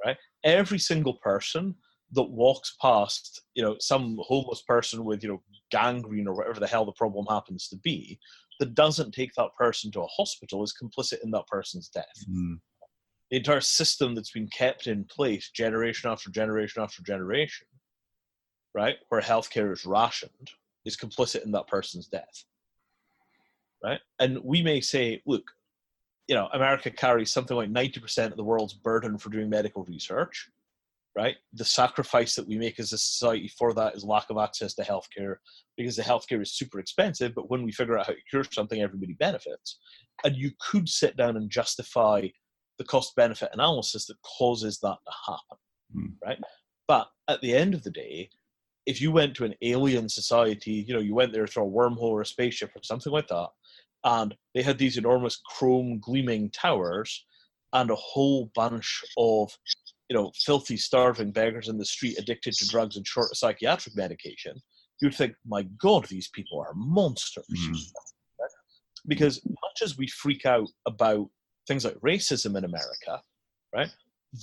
right 0.05 0.17
every 0.44 0.77
single 0.77 1.15
person 1.15 1.74
that 2.12 2.24
walks 2.24 2.75
past 2.79 3.41
you 3.55 3.63
know 3.63 3.75
some 3.79 4.20
homeless 4.22 4.62
person 4.62 5.03
with 5.03 5.24
you 5.24 5.29
know 5.29 5.41
gangrene 5.72 6.27
or 6.27 6.36
whatever 6.36 6.60
the 6.60 6.67
hell 6.67 6.86
the 6.86 6.91
problem 6.91 7.25
happens 7.27 7.67
to 7.67 7.77
be 7.77 8.20
that 8.60 8.76
doesn't 8.76 9.14
take 9.14 9.34
that 9.36 9.56
person 9.58 9.92
to 9.92 10.02
a 10.02 10.08
hospital 10.08 10.64
is 10.64 10.74
complicit 10.74 11.24
in 11.24 11.32
that 11.32 11.48
person's 11.48 11.90
death. 11.90 12.26
Mm. 12.30 12.60
The 13.32 13.38
entire 13.38 13.62
system 13.62 14.16
that's 14.16 14.32
been 14.32 14.48
kept 14.48 14.88
in 14.88 15.04
place 15.06 15.50
generation 15.50 16.10
after 16.10 16.30
generation 16.30 16.84
after 16.84 17.02
generation, 17.04 17.68
right, 18.74 18.98
where 19.10 19.22
healthcare 19.22 19.74
is 19.74 19.86
rationed, 19.86 20.52
is 20.86 20.96
complicit 20.96 21.44
in 21.44 21.52
that 21.52 21.68
person's 21.68 22.08
death. 22.08 22.44
Right? 23.84 24.00
And 24.20 24.40
we 24.44 24.62
may 24.62 24.80
say, 24.80 25.22
look, 25.26 25.44
you 26.28 26.36
know, 26.36 26.48
America 26.54 26.90
carries 26.90 27.32
something 27.32 27.56
like 27.56 27.70
90% 27.70 28.32
of 28.32 28.38
the 28.38 28.44
world's 28.44 28.74
burden 28.74 29.18
for 29.18 29.30
doing 29.30 29.50
medical 29.50 29.84
research 29.84 30.50
right? 31.15 31.36
The 31.53 31.65
sacrifice 31.65 32.36
that 32.36 32.48
we 32.48 32.57
make 32.57 32.79
as 32.79 32.91
a 32.91 32.98
society 32.98 33.48
for 33.48 33.74
that 33.74 33.95
is 33.95 34.03
lack 34.03 34.29
of 34.29 34.38
access 34.38 34.74
to 34.75 34.84
healthcare 34.84 35.38
because 35.77 35.95
the 35.95 36.03
healthcare 36.03 36.41
is 36.41 36.53
super 36.53 36.79
expensive. 36.79 37.34
But 37.34 37.50
when 37.50 37.63
we 37.63 37.72
figure 37.72 37.98
out 37.98 38.07
how 38.07 38.13
to 38.13 38.19
cure 38.29 38.43
something, 38.43 38.81
everybody 38.81 39.13
benefits. 39.13 39.79
And 40.24 40.36
you 40.36 40.51
could 40.60 40.89
sit 40.89 41.15
down 41.15 41.38
and 41.38 41.50
justify 41.50 42.27
the 42.77 42.84
cost 42.84 43.15
benefit 43.15 43.50
analysis 43.53 44.05
that 44.07 44.22
causes 44.24 44.79
that 44.79 44.98
to 45.05 45.13
happen, 45.25 45.57
mm. 45.95 46.13
right? 46.25 46.39
But 46.88 47.07
at 47.29 47.41
the 47.41 47.55
end 47.55 47.74
of 47.74 47.84
the 47.84 47.91
day, 47.91 48.29
if 48.86 49.01
you 49.01 49.12
went 49.12 49.36
to 49.36 49.45
an 49.45 49.55
alien 49.62 50.10
society, 50.10 50.86
you 50.88 50.93
know, 50.93 51.00
you 51.00 51.15
went 51.15 51.31
there 51.34 51.48
through 51.48 51.63
a 51.63 51.72
wormhole 51.72 52.12
or 52.12 52.22
a 52.22 52.25
spaceship 52.25 52.72
or 52.75 52.84
something 52.84 53.12
like 53.12 53.27
that, 53.29 53.48
and 54.03 54.36
they 54.53 54.62
had 54.62 54.77
these 54.77 54.98
enormous 54.98 55.41
chrome 55.48 56.00
gleaming 56.00 56.51
towers 56.51 57.25
and 57.74 57.89
a 57.89 57.95
whole 57.95 58.51
bunch 58.53 59.03
of 59.17 59.51
you 60.10 60.16
know, 60.16 60.32
filthy, 60.36 60.78
starving 60.78 61.32
beggars 61.32 61.68
in 61.68 61.78
the 61.78 61.86
street 61.86 62.20
addicted 62.20 62.54
to 62.54 62.68
drugs 62.68 62.96
and 62.96 63.08
short 63.08 63.36
psychiatric 63.36 63.96
medication, 63.96 64.62
you'd 65.02 65.16
think, 65.16 65.34
my 65.46 65.64
God, 65.82 66.06
these 66.06 66.30
people 66.30 66.60
are 66.60 66.74
monsters. 66.76 67.46
Mm. 67.50 67.78
Because 69.08 69.42
much 69.46 69.82
as 69.84 69.98
we 69.98 70.08
freak 70.08 70.46
out 70.46 70.68
about 70.88 71.28
things 71.68 71.86
like 71.86 71.96
racism 71.96 72.58
in 72.58 72.66
America, 72.66 73.22
right, 73.74 73.90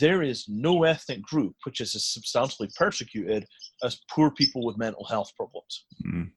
there 0.01 0.23
is 0.23 0.47
no 0.49 0.85
ethnic 0.85 1.23
group 1.23 1.55
which 1.65 1.81
is 1.81 1.95
as 1.95 2.05
substantially 2.05 2.69
persecuted 2.77 3.45
as 3.83 4.01
poor 4.11 4.31
people 4.31 4.65
with 4.65 4.79
mental 4.79 5.05
health 5.05 5.33
problems. 5.37 5.85
Mm. 6.07 6.31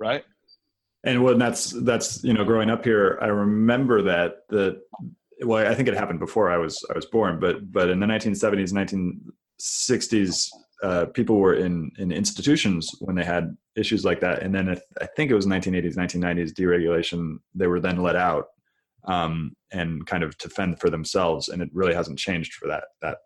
Right? 0.00 0.24
And 1.04 1.22
when 1.22 1.38
that's 1.38 1.70
that's 1.70 2.24
you 2.24 2.32
know 2.32 2.44
growing 2.44 2.70
up 2.70 2.84
here, 2.84 3.18
I 3.20 3.26
remember 3.26 4.02
that 4.02 4.48
the 4.48 4.80
well, 5.42 5.66
I 5.66 5.74
think 5.74 5.88
it 5.88 5.94
happened 5.94 6.20
before 6.20 6.50
I 6.50 6.56
was 6.56 6.84
I 6.90 6.94
was 6.94 7.06
born, 7.06 7.38
but 7.40 7.72
but 7.72 7.90
in 7.90 8.00
the 8.00 8.06
1970s, 8.06 8.72
1960s, 9.60 10.48
uh, 10.82 11.06
people 11.06 11.36
were 11.36 11.54
in 11.54 11.90
in 11.98 12.12
institutions 12.12 12.90
when 13.00 13.16
they 13.16 13.24
had 13.24 13.56
issues 13.76 14.04
like 14.04 14.20
that, 14.20 14.42
and 14.42 14.54
then 14.54 14.76
I 15.00 15.06
think 15.16 15.30
it 15.30 15.34
was 15.34 15.46
1980s, 15.46 15.96
1990s 15.96 16.52
deregulation. 16.52 17.38
They 17.54 17.66
were 17.66 17.80
then 17.80 18.02
let 18.02 18.16
out 18.16 18.46
um, 19.04 19.56
and 19.72 20.06
kind 20.06 20.22
of 20.22 20.36
to 20.38 20.48
fend 20.48 20.80
for 20.80 20.90
themselves, 20.90 21.48
and 21.48 21.62
it 21.62 21.70
really 21.72 21.94
hasn't 21.94 22.18
changed 22.18 22.54
for 22.54 22.68
that 22.68 22.84
that 23.02 23.18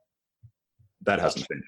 that 1.02 1.20
hasn't 1.20 1.46
changed. 1.50 1.66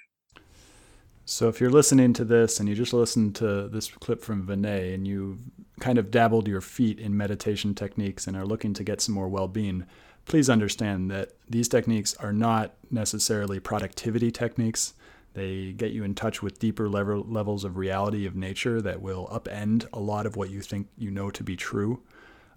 So 1.31 1.49
if 1.49 1.61
you're 1.61 1.71
listening 1.71 2.13
to 2.15 2.25
this 2.25 2.59
and 2.59 2.69
you 2.69 2.75
just 2.75 2.93
listened 2.93 3.37
to 3.37 3.69
this 3.69 3.89
clip 3.89 4.21
from 4.21 4.49
Vinay 4.49 4.93
and 4.93 5.07
you've 5.07 5.39
kind 5.79 5.97
of 5.97 6.11
dabbled 6.11 6.49
your 6.49 6.61
feet 6.61 6.99
in 6.99 7.17
meditation 7.17 7.73
techniques 7.73 8.27
and 8.27 8.37
are 8.37 8.45
looking 8.45 8.75
to 8.75 8.83
get 8.83 9.01
some 9.01 9.15
more 9.15 9.29
well-being, 9.29 9.87
please 10.31 10.49
understand 10.49 11.11
that 11.11 11.33
these 11.49 11.67
techniques 11.67 12.15
are 12.15 12.33
not 12.33 12.73
necessarily 12.89 13.59
productivity 13.59 14.31
techniques. 14.31 14.95
They 15.35 15.73
get 15.73 15.91
you 15.91 16.05
in 16.05 16.15
touch 16.15 16.41
with 16.41 16.61
deeper 16.61 16.89
level, 16.89 17.27
levels 17.29 17.65
of 17.65 17.77
reality 17.77 18.27
of 18.27 18.37
nature 18.37 18.81
that 18.81 19.03
will 19.03 19.27
upend 19.27 19.89
a 19.93 19.99
lot 19.99 20.27
of 20.27 20.37
what 20.37 20.49
you 20.49 20.61
think 20.61 20.87
you 20.97 21.11
know 21.11 21.31
to 21.33 21.43
be 21.43 21.57
true. 21.57 22.01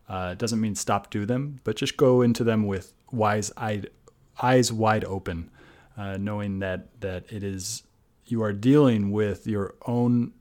Uh, 0.08 0.30
it 0.34 0.38
doesn't 0.38 0.62
mean 0.62 0.76
stop 0.76 1.10
do 1.10 1.26
them, 1.26 1.62
but 1.64 1.76
just 1.76 1.98
go 1.98 2.22
into 2.22 2.44
them 2.44 2.68
with 2.68 2.94
wise 3.12 3.52
eyes 3.58 4.72
wide 4.72 5.04
open, 5.06 5.50
uh, 5.98 6.18
knowing 6.18 6.60
that 6.60 7.02
that 7.02 7.26
it 7.32 7.44
is 7.44 7.82
you 8.28 8.44
are 8.44 8.54
dealing 8.54 9.10
with 9.12 9.48
your 9.48 9.74
own 9.88 10.32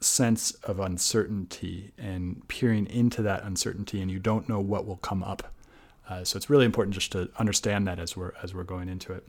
sense 0.00 0.50
of 0.64 0.80
uncertainty 0.80 1.92
and 1.96 2.48
peering 2.48 2.86
into 2.86 3.22
that 3.22 3.44
uncertainty, 3.44 4.02
and 4.02 4.10
you 4.10 4.18
don't 4.18 4.48
know 4.48 4.58
what 4.58 4.86
will 4.86 4.96
come 4.96 5.22
up. 5.22 5.52
Uh, 6.10 6.24
so 6.24 6.36
it's 6.36 6.50
really 6.50 6.64
important 6.66 6.92
just 6.92 7.12
to 7.12 7.30
understand 7.38 7.86
that 7.86 8.00
as 8.00 8.16
we're 8.16 8.32
as 8.42 8.52
we're 8.52 8.64
going 8.64 8.88
into 8.88 9.12
it. 9.12 9.24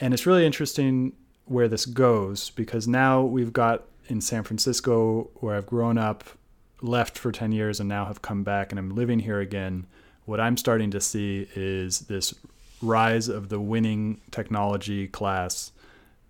And 0.00 0.12
it's 0.12 0.26
really 0.26 0.44
interesting 0.44 1.12
where 1.44 1.68
this 1.68 1.86
goes 1.86 2.50
because 2.50 2.88
now 2.88 3.22
we've 3.22 3.52
got 3.52 3.84
in 4.08 4.20
San 4.20 4.42
Francisco 4.42 5.30
where 5.34 5.54
I've 5.56 5.66
grown 5.66 5.98
up, 5.98 6.24
left 6.82 7.16
for 7.16 7.30
10 7.30 7.52
years 7.52 7.78
and 7.78 7.88
now 7.88 8.06
have 8.06 8.22
come 8.22 8.42
back 8.42 8.72
and 8.72 8.78
I'm 8.78 8.94
living 8.94 9.20
here 9.20 9.38
again. 9.38 9.86
What 10.24 10.40
I'm 10.40 10.56
starting 10.56 10.90
to 10.90 11.00
see 11.00 11.48
is 11.54 12.00
this 12.00 12.34
rise 12.82 13.28
of 13.28 13.50
the 13.50 13.60
winning 13.60 14.20
technology 14.30 15.06
class 15.06 15.70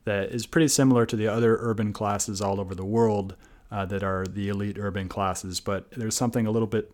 that 0.05 0.31
is 0.31 0.47
pretty 0.47 0.69
similar 0.69 1.07
to 1.07 1.17
the 1.17 1.26
other 1.26 1.57
urban 1.59 1.93
classes 1.93 2.41
all 2.43 2.61
over 2.61 2.75
the 2.75 2.85
world 2.85 3.35
uh, 3.71 3.87
that 3.87 4.03
are 4.03 4.26
the 4.26 4.49
elite 4.49 4.76
urban 4.79 5.09
classes, 5.09 5.59
but 5.59 5.91
there's 5.93 6.14
something 6.14 6.47
a 6.47 6.50
little 6.50 6.69
bit 6.69 6.93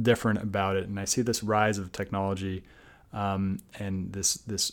different 0.00 0.42
about 0.42 0.76
it. 0.76 0.84
And 0.84 0.98
I 0.98 1.04
see 1.04 1.22
this 1.22 1.42
rise 1.42 1.78
of 1.78 1.92
technology 1.92 2.62
um, 3.12 3.58
and 3.78 4.12
this 4.12 4.34
this 4.34 4.72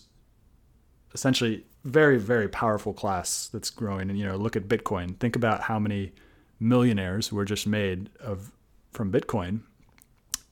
essentially 1.13 1.63
very 1.83 2.17
very 2.17 2.49
powerful 2.49 2.93
class 2.93 3.47
that's 3.47 3.69
growing. 3.69 4.09
And 4.09 4.19
you 4.19 4.25
know, 4.25 4.35
look 4.35 4.55
at 4.55 4.67
Bitcoin. 4.67 5.17
Think 5.19 5.35
about 5.35 5.61
how 5.61 5.79
many 5.79 6.11
millionaires 6.59 7.31
were 7.31 7.45
just 7.45 7.67
made 7.67 8.09
of 8.19 8.51
from 8.91 9.11
Bitcoin, 9.11 9.61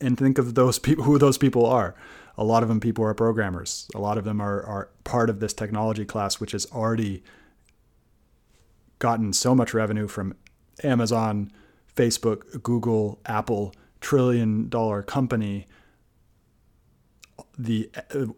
and 0.00 0.18
think 0.18 0.38
of 0.38 0.54
those 0.54 0.78
people 0.78 1.04
who 1.04 1.18
those 1.18 1.38
people 1.38 1.66
are. 1.66 1.94
A 2.36 2.44
lot 2.44 2.62
of 2.62 2.68
them 2.68 2.80
people 2.80 3.04
are 3.04 3.14
programmers. 3.14 3.88
A 3.94 3.98
lot 3.98 4.18
of 4.18 4.24
them 4.24 4.40
are 4.40 4.62
are 4.64 4.88
part 5.04 5.30
of 5.30 5.40
this 5.40 5.52
technology 5.52 6.04
class, 6.04 6.40
which 6.40 6.52
has 6.52 6.66
already 6.72 7.22
gotten 8.98 9.32
so 9.32 9.54
much 9.54 9.74
revenue 9.74 10.08
from 10.08 10.34
Amazon, 10.82 11.52
Facebook, 11.94 12.62
Google, 12.62 13.20
Apple 13.26 13.74
trillion 14.04 14.68
dollar 14.68 15.02
company, 15.02 15.66
the 17.56 17.90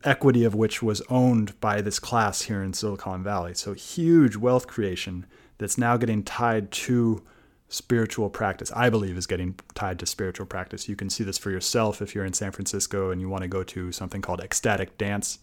equity 0.04 0.44
of 0.44 0.54
which 0.54 0.80
was 0.80 1.02
owned 1.10 1.60
by 1.60 1.80
this 1.80 1.98
class 1.98 2.42
here 2.42 2.62
in 2.62 2.72
Silicon 2.72 3.24
Valley. 3.24 3.52
So 3.52 3.74
huge 3.74 4.36
wealth 4.36 4.68
creation 4.68 5.26
that's 5.58 5.76
now 5.76 5.96
getting 5.96 6.22
tied 6.22 6.70
to 6.70 7.24
spiritual 7.68 8.30
practice. 8.30 8.70
I 8.76 8.90
believe 8.90 9.16
is 9.16 9.26
getting 9.26 9.58
tied 9.74 9.98
to 9.98 10.06
spiritual 10.06 10.46
practice. 10.46 10.88
You 10.88 10.94
can 10.94 11.10
see 11.10 11.24
this 11.24 11.36
for 11.36 11.50
yourself 11.50 12.00
if 12.00 12.14
you're 12.14 12.24
in 12.24 12.32
San 12.32 12.52
Francisco 12.52 13.10
and 13.10 13.20
you 13.20 13.28
want 13.28 13.42
to 13.42 13.48
go 13.48 13.64
to 13.64 13.90
something 13.90 14.22
called 14.22 14.40
ecstatic 14.40 14.96
dance. 14.96 15.40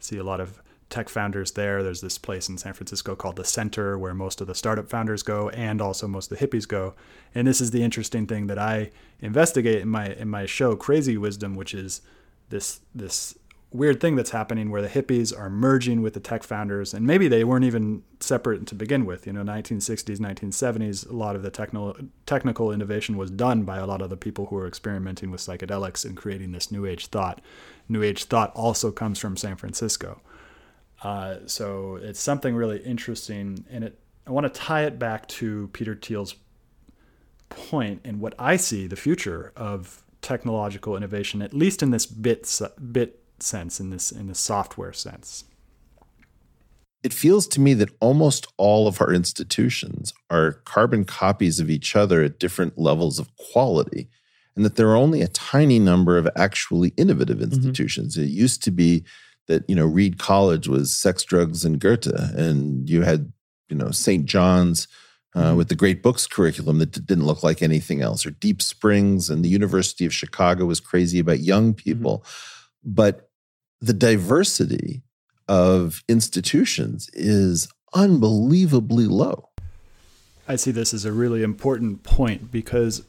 See 0.00 0.16
a 0.16 0.24
lot 0.24 0.40
of 0.40 0.60
tech 0.90 1.08
founders 1.08 1.52
there. 1.52 1.82
There's 1.82 2.00
this 2.00 2.18
place 2.18 2.48
in 2.48 2.58
San 2.58 2.74
Francisco 2.74 3.14
called 3.14 3.36
the 3.36 3.44
Center 3.44 3.98
where 3.98 4.14
most 4.14 4.40
of 4.40 4.46
the 4.46 4.54
startup 4.54 4.88
founders 4.88 5.22
go 5.22 5.48
and 5.50 5.80
also 5.80 6.06
most 6.06 6.30
of 6.30 6.38
the 6.38 6.46
hippies 6.46 6.68
go. 6.68 6.94
And 7.34 7.46
this 7.46 7.60
is 7.60 7.70
the 7.70 7.82
interesting 7.82 8.26
thing 8.26 8.48
that 8.48 8.58
I 8.58 8.90
investigate 9.20 9.82
in 9.82 9.88
my 9.88 10.08
in 10.08 10.28
my 10.28 10.46
show 10.46 10.76
Crazy 10.76 11.16
Wisdom, 11.16 11.54
which 11.54 11.74
is 11.74 12.02
this 12.50 12.80
this 12.94 13.36
weird 13.72 14.00
thing 14.00 14.16
that's 14.16 14.30
happening 14.30 14.70
where 14.70 14.82
the 14.82 14.88
hippies 14.88 15.36
are 15.36 15.48
merging 15.48 16.02
with 16.02 16.14
the 16.14 16.20
tech 16.20 16.42
founders, 16.42 16.92
and 16.92 17.06
maybe 17.06 17.28
they 17.28 17.44
weren't 17.44 17.64
even 17.64 18.02
separate 18.18 18.66
to 18.66 18.74
begin 18.74 19.06
with. 19.06 19.26
You 19.26 19.32
know, 19.32 19.42
1960s, 19.42 20.18
1970s, 20.18 21.08
a 21.08 21.14
lot 21.14 21.36
of 21.36 21.42
the 21.42 21.50
technical 21.50 21.96
technical 22.26 22.72
innovation 22.72 23.16
was 23.16 23.30
done 23.30 23.62
by 23.62 23.78
a 23.78 23.86
lot 23.86 24.02
of 24.02 24.10
the 24.10 24.16
people 24.16 24.46
who 24.46 24.56
were 24.56 24.66
experimenting 24.66 25.30
with 25.30 25.40
psychedelics 25.40 26.04
and 26.04 26.16
creating 26.16 26.52
this 26.52 26.72
New 26.72 26.84
Age 26.84 27.06
thought. 27.06 27.40
New 27.88 28.02
Age 28.02 28.24
thought 28.24 28.52
also 28.54 28.90
comes 28.90 29.18
from 29.18 29.36
San 29.36 29.56
Francisco, 29.56 30.20
uh, 31.02 31.36
so 31.46 31.96
it's 31.96 32.20
something 32.20 32.54
really 32.54 32.78
interesting, 32.78 33.64
and 33.70 33.84
it. 33.84 33.98
I 34.26 34.32
want 34.32 34.52
to 34.52 34.60
tie 34.60 34.84
it 34.84 34.98
back 34.98 35.26
to 35.28 35.68
Peter 35.72 35.94
Thiel's 35.94 36.36
point 37.48 38.00
and 38.04 38.20
what 38.20 38.34
I 38.38 38.56
see 38.56 38.86
the 38.86 38.96
future 38.96 39.52
of 39.56 40.04
technological 40.22 40.96
innovation, 40.96 41.42
at 41.42 41.52
least 41.52 41.82
in 41.82 41.90
this 41.90 42.06
bit 42.06 42.48
bit 42.92 43.20
sense, 43.40 43.80
in 43.80 43.90
this 43.90 44.12
in 44.12 44.26
the 44.28 44.34
software 44.34 44.92
sense. 44.92 45.44
It 47.02 47.14
feels 47.14 47.46
to 47.48 47.60
me 47.60 47.72
that 47.74 47.88
almost 48.00 48.46
all 48.58 48.86
of 48.86 49.00
our 49.00 49.12
institutions 49.12 50.12
are 50.28 50.52
carbon 50.64 51.06
copies 51.06 51.58
of 51.58 51.70
each 51.70 51.96
other 51.96 52.22
at 52.22 52.38
different 52.38 52.78
levels 52.78 53.18
of 53.18 53.34
quality, 53.36 54.08
and 54.54 54.64
that 54.66 54.76
there 54.76 54.90
are 54.90 54.96
only 54.96 55.22
a 55.22 55.28
tiny 55.28 55.78
number 55.78 56.18
of 56.18 56.28
actually 56.36 56.92
innovative 56.98 57.38
mm-hmm. 57.38 57.52
institutions. 57.54 58.16
Mm-hmm. 58.16 58.24
It 58.24 58.30
used 58.30 58.62
to 58.64 58.70
be 58.70 59.04
that 59.50 59.68
you 59.68 59.74
know 59.74 59.84
Reed 59.84 60.18
College 60.18 60.68
was 60.68 60.94
sex, 60.94 61.24
drugs, 61.24 61.64
and 61.64 61.80
Goethe, 61.80 62.06
and 62.06 62.88
you 62.88 63.02
had 63.02 63.32
you 63.68 63.76
know 63.76 63.90
St. 63.90 64.24
John's 64.24 64.86
uh, 65.34 65.42
mm-hmm. 65.42 65.56
with 65.56 65.68
the 65.68 65.74
Great 65.74 66.02
Books 66.02 66.26
curriculum 66.26 66.78
that 66.78 66.92
didn't 66.92 67.26
look 67.26 67.42
like 67.42 67.60
anything 67.60 68.00
else, 68.00 68.24
or 68.24 68.30
Deep 68.30 68.62
Springs 68.62 69.28
and 69.28 69.44
the 69.44 69.48
University 69.48 70.06
of 70.06 70.14
Chicago 70.14 70.64
was 70.66 70.80
crazy 70.80 71.18
about 71.18 71.40
young 71.40 71.74
mm-hmm. 71.74 71.82
people. 71.82 72.18
Mm-hmm. 72.18 72.94
But 72.94 73.30
the 73.80 73.92
diversity 73.92 75.02
of 75.48 76.04
institutions 76.08 77.10
is 77.12 77.68
unbelievably 77.92 79.06
low. 79.06 79.48
I 80.46 80.56
see 80.56 80.70
this 80.70 80.94
as 80.94 81.04
a 81.04 81.12
really 81.12 81.42
important 81.42 82.04
point 82.04 82.52
because 82.52 83.02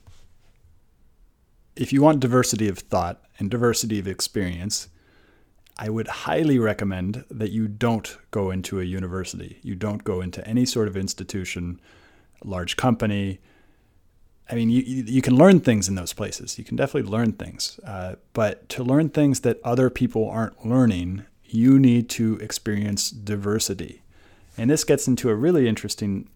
if 1.76 1.94
you 1.94 2.02
want 2.02 2.20
diversity 2.20 2.68
of 2.68 2.80
thought 2.80 3.22
and 3.38 3.50
diversity 3.50 4.00
of 4.00 4.08
experience, 4.08 4.88
I 5.78 5.90
would 5.90 6.08
highly 6.08 6.60
recommend 6.60 7.26
that 7.30 7.52
you 7.52 7.68
don't 7.68 8.18
go 8.32 8.52
into 8.52 8.80
a 8.80 8.84
university. 8.84 9.60
You 9.64 9.76
don't 9.76 10.04
go 10.04 10.22
into 10.22 10.46
any 10.48 10.66
sort 10.66 10.88
of 10.88 10.96
institution 10.96 11.80
large 12.44 12.78
company. 12.78 13.40
I 14.50 14.56
mean, 14.56 14.70
you, 14.70 14.82
you 14.82 15.22
can 15.22 15.36
learn 15.36 15.60
things 15.60 15.88
in 15.88 15.96
those 15.96 16.14
places. 16.14 16.58
You 16.58 16.64
can 16.64 16.76
definitely 16.76 17.10
learn 17.10 17.34
things. 17.34 17.80
Uh, 17.86 18.16
but 18.34 18.68
to 18.70 18.84
learn 18.84 19.10
things 19.10 19.42
that 19.42 19.60
other 19.64 19.90
people 19.90 20.30
aren't 20.30 20.66
learning, 20.66 21.26
you 21.46 21.80
need 21.80 22.10
to 22.10 22.38
experience 22.38 23.10
diversity. 23.10 24.02
And 24.58 24.70
this 24.70 24.84
gets 24.84 25.08
into 25.08 25.30
a 25.30 25.36
really 25.36 25.68
interesting 25.68 26.30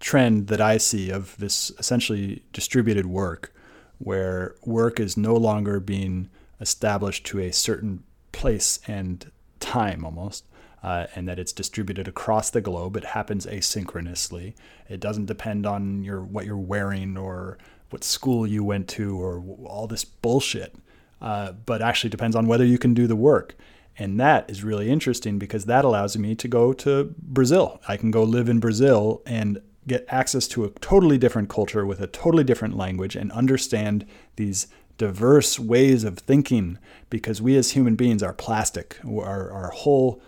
trend 0.00 0.48
that 0.48 0.60
I 0.60 0.76
see 0.76 1.10
of 1.10 1.36
this 1.38 1.72
essentially 1.78 2.42
distributed 2.52 3.06
work, 3.06 3.54
where 3.98 4.54
work 4.64 5.00
is 5.00 5.16
no 5.16 5.34
longer 5.34 5.80
being 5.80 6.28
established 6.60 7.26
to 7.26 7.40
a 7.40 7.52
certain 7.52 8.04
place 8.32 8.80
and 8.86 9.30
time 9.60 10.04
almost, 10.04 10.46
uh, 10.82 11.06
and 11.14 11.28
that 11.28 11.38
it's 11.38 11.52
distributed 11.52 12.08
across 12.08 12.50
the 12.50 12.60
globe. 12.60 12.96
It 12.96 13.04
happens 13.04 13.46
asynchronously. 13.46 14.54
It 14.88 15.00
doesn't 15.00 15.26
depend 15.26 15.66
on 15.66 16.02
your 16.02 16.22
what 16.22 16.46
you're 16.46 16.56
wearing 16.56 17.16
or 17.16 17.58
what 17.90 18.04
school 18.04 18.46
you 18.46 18.62
went 18.62 18.88
to 18.88 19.20
or 19.20 19.42
all 19.64 19.86
this 19.86 20.04
bullshit, 20.04 20.74
uh, 21.20 21.52
but 21.52 21.82
actually 21.82 22.10
depends 22.10 22.36
on 22.36 22.46
whether 22.46 22.64
you 22.64 22.78
can 22.78 22.94
do 22.94 23.06
the 23.06 23.16
work. 23.16 23.56
And 23.98 24.20
that 24.20 24.48
is 24.48 24.62
really 24.62 24.90
interesting 24.90 25.38
because 25.38 25.64
that 25.64 25.84
allows 25.84 26.16
me 26.16 26.36
to 26.36 26.46
go 26.46 26.72
to 26.74 27.14
Brazil. 27.18 27.80
I 27.88 27.96
can 27.96 28.12
go 28.12 28.22
live 28.22 28.48
in 28.48 28.60
Brazil 28.60 29.22
and 29.26 29.60
get 29.88 30.04
access 30.08 30.46
to 30.46 30.64
a 30.64 30.70
totally 30.70 31.18
different 31.18 31.48
culture 31.48 31.84
with 31.84 32.00
a 32.00 32.06
totally 32.06 32.44
different 32.44 32.76
language 32.76 33.16
and 33.16 33.32
understand 33.32 34.06
these 34.36 34.68
diverse 34.98 35.58
ways 35.58 36.04
of 36.04 36.18
thinking 36.18 36.78
because 37.08 37.40
we 37.40 37.56
as 37.56 37.70
human 37.70 37.94
beings 37.96 38.22
are 38.22 38.34
plastic. 38.34 38.98
Our, 39.04 39.50
our 39.50 39.70
whole 39.70 40.20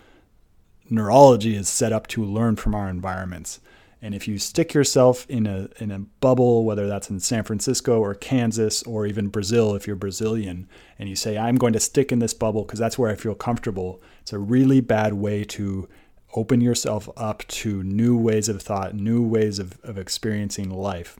neurology 0.89 1.55
is 1.55 1.69
set 1.69 1.93
up 1.93 2.07
to 2.07 2.23
learn 2.23 2.55
from 2.55 2.73
our 2.73 2.89
environments. 2.89 3.59
And 4.01 4.15
if 4.15 4.27
you 4.27 4.39
stick 4.39 4.73
yourself 4.73 5.27
in 5.29 5.45
a 5.45 5.69
in 5.79 5.91
a 5.91 5.99
bubble, 5.99 6.65
whether 6.65 6.87
that's 6.87 7.11
in 7.11 7.19
San 7.19 7.43
Francisco 7.43 7.99
or 7.99 8.15
Kansas 8.15 8.81
or 8.83 9.05
even 9.05 9.27
Brazil, 9.27 9.75
if 9.75 9.85
you're 9.85 9.95
Brazilian, 9.95 10.67
and 10.97 11.07
you 11.07 11.15
say 11.15 11.37
I'm 11.37 11.55
going 11.55 11.73
to 11.73 11.79
stick 11.79 12.11
in 12.11 12.17
this 12.17 12.33
bubble 12.33 12.63
because 12.63 12.79
that's 12.79 12.97
where 12.97 13.11
I 13.11 13.15
feel 13.15 13.35
comfortable, 13.35 14.01
it's 14.21 14.33
a 14.33 14.39
really 14.39 14.81
bad 14.81 15.13
way 15.13 15.43
to 15.43 15.87
open 16.33 16.61
yourself 16.61 17.09
up 17.15 17.45
to 17.47 17.83
new 17.83 18.17
ways 18.17 18.49
of 18.49 18.61
thought, 18.61 18.95
new 18.95 19.21
ways 19.21 19.59
of, 19.59 19.79
of 19.83 19.99
experiencing 19.99 20.71
life. 20.71 21.19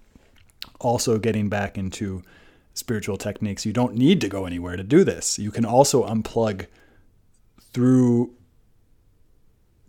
Also, 0.80 1.19
getting 1.19 1.49
back 1.49 1.78
into 1.78 2.23
spiritual 2.73 3.17
techniques, 3.17 3.65
you 3.65 3.73
don't 3.73 3.95
need 3.95 4.21
to 4.21 4.29
go 4.29 4.45
anywhere 4.45 4.75
to 4.75 4.84
do 4.84 5.03
this. 5.03 5.38
You 5.38 5.51
can 5.51 5.65
also 5.65 6.05
unplug 6.05 6.67
through 7.73 8.34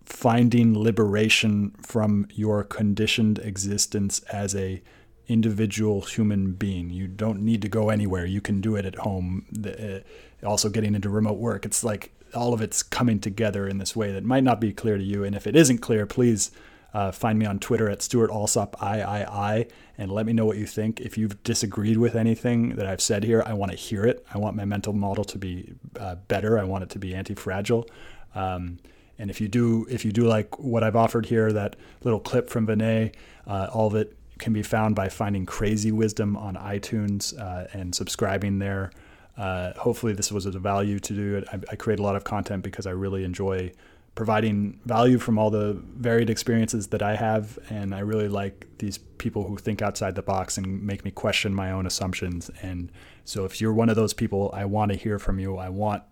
finding 0.05 0.79
liberation 0.79 1.75
from 1.81 2.27
your 2.31 2.65
conditioned 2.65 3.39
existence 3.39 4.21
as 4.33 4.55
a 4.55 4.83
individual 5.29 6.03
human 6.03 6.53
being. 6.53 6.91
You 6.91 7.07
don't 7.07 7.41
need 7.41 7.63
to 7.63 7.69
go 7.69 7.89
anywhere. 7.89 8.27
You 8.27 8.41
can 8.41 8.61
do 8.61 8.77
it 8.77 8.85
at 8.85 8.97
home. 8.97 9.47
Uh, 9.65 10.01
also 10.47 10.69
getting 10.69 10.95
into 10.95 11.09
remote 11.09 11.39
work. 11.39 11.65
It's 11.65 11.85
like 11.85 12.13
all 12.35 12.53
of 12.53 12.61
it's 12.61 12.83
coming 12.83 13.21
together 13.21 13.69
in 13.69 13.79
this 13.79 13.95
way 13.95 14.13
that 14.13 14.25
might 14.25 14.45
not 14.45 14.61
be 14.61 14.73
clear 14.73 14.99
to 14.99 15.05
you. 15.05 15.25
And 15.25 15.37
if 15.37 15.47
it 15.47 15.57
isn't 15.57 15.79
clear, 15.79 16.07
please 16.07 16.51
uh, 16.95 17.11
find 17.11 17.39
me 17.39 17.47
on 17.47 17.59
Twitter 17.59 17.89
at 17.89 18.03
Stewart 18.03 18.31
Alsop 18.31 18.77
III 18.83 19.67
and 19.99 20.11
let 20.11 20.27
me 20.27 20.33
know 20.33 20.45
what 20.45 20.57
you 20.57 20.67
think. 20.67 21.01
If 21.01 21.17
you've 21.17 21.43
disagreed 21.43 21.99
with 21.99 22.15
anything 22.15 22.77
that 22.77 22.87
I've 22.87 23.01
said 23.01 23.25
here, 23.25 23.43
I 23.47 23.55
want 23.55 23.73
to 23.73 23.79
hear 23.79 24.05
it. 24.05 24.25
I 24.33 24.39
want 24.39 24.57
my 24.57 24.65
mental 24.65 24.93
model 24.93 25.25
to 25.25 25.39
be 25.39 25.73
uh, 25.99 26.17
better. 26.17 26.59
I 26.59 26.65
want 26.65 26.85
it 26.85 26.91
to 26.91 26.99
be 26.99 27.15
anti-fragile. 27.15 27.89
Um, 28.35 28.79
and 29.19 29.31
if 29.31 29.41
you 29.41 29.49
do, 29.49 29.87
if 29.91 30.05
you 30.05 30.13
do 30.13 30.25
like 30.25 30.59
what 30.59 30.83
I've 30.83 30.97
offered 30.97 31.27
here, 31.27 31.53
that 31.53 31.77
little 32.03 32.21
clip 32.21 32.51
from 32.51 32.67
Vinay, 32.67 33.15
uh, 33.47 33.69
all 33.73 33.87
of 33.87 33.95
it 33.95 34.17
can 34.39 34.53
be 34.53 34.63
found 34.63 34.97
by 34.97 35.09
finding 35.09 35.47
Crazy 35.47 35.93
Wisdom 35.93 36.37
on 36.37 36.57
iTunes 36.57 37.39
uh, 37.39 37.69
and 37.73 37.95
subscribing 37.95 38.59
there. 38.59 38.91
Uh, 39.37 39.73
hopefully, 39.75 40.13
this 40.13 40.33
was 40.33 40.45
a 40.47 40.51
value 40.51 40.99
to 40.99 41.15
do 41.15 41.37
it. 41.37 41.45
I, 41.53 41.61
I, 41.71 41.77
create 41.77 41.99
a 41.99 42.03
lot 42.03 42.17
of 42.17 42.25
content 42.25 42.63
because 42.63 42.87
I 42.87 42.91
really 42.91 43.25
enjoy 43.25 43.73
providing 44.15 44.79
value 44.85 45.19
from 45.19 45.39
all 45.39 45.51
the 45.51 45.81
varied 45.97 46.29
experiences 46.29 46.89
that 46.89 47.03
I 47.03 47.17
have, 47.17 47.59
and 47.71 47.95
I 47.95 48.01
really 48.01 48.29
like 48.29 48.67
these 48.79 48.99
people 48.99 49.45
who 49.45 49.57
think 49.57 49.81
outside 49.81 50.15
the 50.15 50.23
box 50.23 50.59
and 50.59 50.83
make 50.83 51.05
me 51.05 51.11
question 51.11 51.55
my 51.55 51.71
own 51.71 51.87
assumptions. 51.87 52.51
And 52.61 52.93
so, 53.25 53.45
if 53.45 53.61
you're 53.61 53.73
one 53.73 53.89
of 53.89 53.97
those 53.97 54.13
people, 54.13 54.51
I 54.53 54.65
want 54.67 54.93
to 54.93 54.99
hear 54.99 55.19
from 55.19 55.39
you. 55.39 55.57
I 55.57 55.71
want 55.71 56.03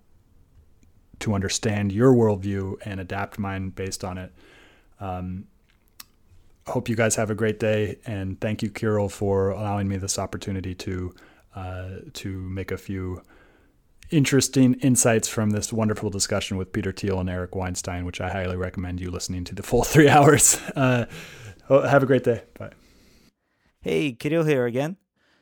to 1.20 1.34
understand 1.34 1.92
your 1.92 2.14
worldview 2.14 2.76
and 2.84 3.00
adapt 3.00 3.38
mine 3.38 3.70
based 3.70 4.02
on 4.04 4.16
it. 4.16 4.32
Um, 4.98 5.44
hope 6.66 6.88
you 6.88 6.96
guys 6.96 7.16
have 7.16 7.30
a 7.30 7.34
great 7.34 7.58
day, 7.58 7.98
and 8.06 8.40
thank 8.40 8.62
you, 8.62 8.70
Kirill, 8.70 9.10
for 9.10 9.50
allowing 9.50 9.88
me 9.88 9.98
this 9.98 10.18
opportunity 10.18 10.74
to 10.76 11.14
uh, 11.54 11.88
to 12.14 12.28
make 12.28 12.70
a 12.70 12.78
few 12.78 13.22
interesting 14.10 14.74
insights 14.74 15.28
from 15.28 15.50
this 15.50 15.72
wonderful 15.72 16.10
discussion 16.10 16.56
with 16.56 16.72
Peter 16.72 16.92
Thiel 16.92 17.20
and 17.20 17.30
Eric 17.30 17.54
Weinstein, 17.54 18.04
which 18.04 18.20
I 18.20 18.30
highly 18.30 18.56
recommend 18.56 19.00
you 19.00 19.10
listening 19.10 19.44
to 19.44 19.54
the 19.54 19.62
full 19.62 19.84
three 19.84 20.08
hours. 20.08 20.60
Uh, 20.76 21.06
have 21.68 22.02
a 22.02 22.06
great 22.06 22.24
day. 22.24 22.42
Bye. 22.58 22.72
Hey, 23.80 24.12
Kirill 24.12 24.44
here 24.44 24.66
again. 24.66 24.96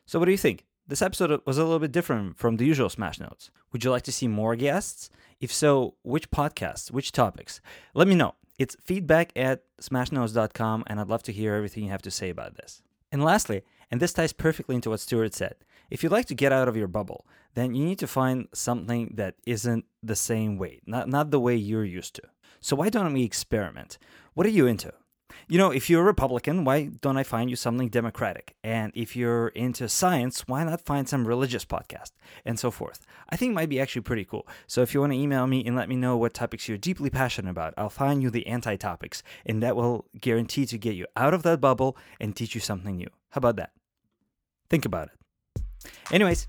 So, 0.06 0.18
what 0.18 0.26
do 0.26 0.30
you 0.30 0.38
think? 0.38 0.64
This 0.86 1.02
episode 1.02 1.42
was 1.44 1.58
a 1.58 1.64
little 1.64 1.80
bit 1.80 1.92
different 1.92 2.38
from 2.38 2.56
the 2.56 2.64
usual 2.64 2.88
Smash 2.88 3.20
Notes. 3.20 3.50
Would 3.72 3.84
you 3.84 3.90
like 3.90 4.04
to 4.04 4.12
see 4.12 4.28
more 4.28 4.56
guests? 4.56 5.10
If 5.40 5.52
so, 5.52 5.94
which 6.02 6.30
podcasts, 6.30 6.90
which 6.90 7.12
topics? 7.12 7.60
Let 7.94 8.08
me 8.08 8.14
know. 8.14 8.34
It's 8.58 8.76
feedback 8.82 9.32
at 9.36 9.64
smashnotes.com, 9.80 10.84
and 10.86 10.98
I'd 10.98 11.08
love 11.08 11.22
to 11.24 11.32
hear 11.32 11.54
everything 11.54 11.84
you 11.84 11.90
have 11.90 12.02
to 12.02 12.10
say 12.10 12.30
about 12.30 12.56
this. 12.56 12.82
And 13.12 13.22
lastly, 13.22 13.62
and 13.90 14.00
this 14.00 14.12
ties 14.12 14.32
perfectly 14.32 14.74
into 14.74 14.90
what 14.90 15.00
Stewart 15.00 15.34
said, 15.34 15.56
if 15.90 16.02
you'd 16.02 16.12
like 16.12 16.26
to 16.26 16.34
get 16.34 16.52
out 16.52 16.68
of 16.68 16.76
your 16.76 16.88
bubble, 16.88 17.26
then 17.54 17.74
you 17.74 17.84
need 17.84 17.98
to 17.98 18.06
find 18.06 18.48
something 18.52 19.12
that 19.16 19.34
isn't 19.46 19.84
the 20.02 20.16
same 20.16 20.58
way, 20.58 20.80
not, 20.86 21.08
not 21.08 21.30
the 21.30 21.40
way 21.40 21.56
you're 21.56 21.84
used 21.84 22.14
to. 22.14 22.22
So 22.60 22.76
why 22.76 22.88
don't 22.88 23.12
we 23.12 23.24
experiment? 23.24 23.98
What 24.34 24.46
are 24.46 24.50
you 24.50 24.66
into? 24.66 24.92
You 25.46 25.58
know, 25.58 25.70
if 25.70 25.88
you're 25.88 26.02
a 26.02 26.04
Republican, 26.04 26.64
why 26.64 26.90
don't 27.00 27.16
I 27.16 27.22
find 27.22 27.50
you 27.50 27.56
something 27.56 27.88
Democratic? 27.88 28.56
And 28.64 28.92
if 28.94 29.16
you're 29.16 29.48
into 29.48 29.88
science, 29.88 30.46
why 30.46 30.64
not 30.64 30.80
find 30.80 31.08
some 31.08 31.26
religious 31.26 31.64
podcast? 31.64 32.12
And 32.44 32.58
so 32.58 32.70
forth. 32.70 33.06
I 33.30 33.36
think 33.36 33.54
might 33.54 33.68
be 33.68 33.80
actually 33.80 34.02
pretty 34.02 34.24
cool. 34.24 34.46
So 34.66 34.82
if 34.82 34.94
you 34.94 35.00
want 35.00 35.12
to 35.12 35.18
email 35.18 35.46
me 35.46 35.64
and 35.64 35.76
let 35.76 35.88
me 35.88 35.96
know 35.96 36.16
what 36.16 36.34
topics 36.34 36.68
you're 36.68 36.78
deeply 36.78 37.10
passionate 37.10 37.50
about, 37.50 37.74
I'll 37.76 37.90
find 37.90 38.22
you 38.22 38.30
the 38.30 38.46
anti 38.46 38.76
topics, 38.76 39.22
and 39.46 39.62
that 39.62 39.76
will 39.76 40.06
guarantee 40.20 40.66
to 40.66 40.78
get 40.78 40.94
you 40.94 41.06
out 41.16 41.34
of 41.34 41.42
that 41.44 41.60
bubble 41.60 41.96
and 42.20 42.34
teach 42.34 42.54
you 42.54 42.60
something 42.60 42.96
new. 42.96 43.10
How 43.30 43.38
about 43.38 43.56
that? 43.56 43.72
Think 44.68 44.84
about 44.84 45.08
it. 45.08 45.17
Anyways, 46.10 46.48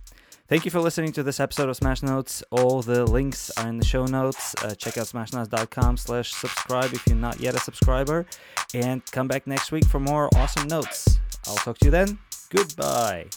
Thank 0.50 0.66
you 0.66 0.72
for 0.72 0.80
listening 0.80 1.12
to 1.12 1.22
this 1.22 1.40
episode 1.40 1.70
of 1.70 1.76
Smash 1.76 2.02
Notes. 2.02 2.42
All 2.50 2.82
the 2.82 3.06
links 3.06 3.52
are 3.52 3.68
in 3.68 3.78
the 3.78 3.86
show 3.86 4.06
notes. 4.06 4.56
Uh, 4.64 4.74
check 4.74 4.98
out 4.98 5.06
smashnotes.com 5.06 5.96
slash 5.96 6.34
subscribe 6.34 6.92
if 6.92 7.06
you're 7.06 7.16
not 7.16 7.40
yet 7.40 7.54
a 7.54 7.60
subscriber. 7.60 8.26
And 8.74 9.06
come 9.12 9.28
back 9.28 9.46
next 9.46 9.72
week 9.72 9.86
for 9.86 10.00
more 10.00 10.28
awesome 10.34 10.68
notes. 10.68 11.20
I'll 11.46 11.56
talk 11.58 11.78
to 11.78 11.86
you 11.86 11.92
then. 11.92 12.18
Goodbye. 12.50 13.28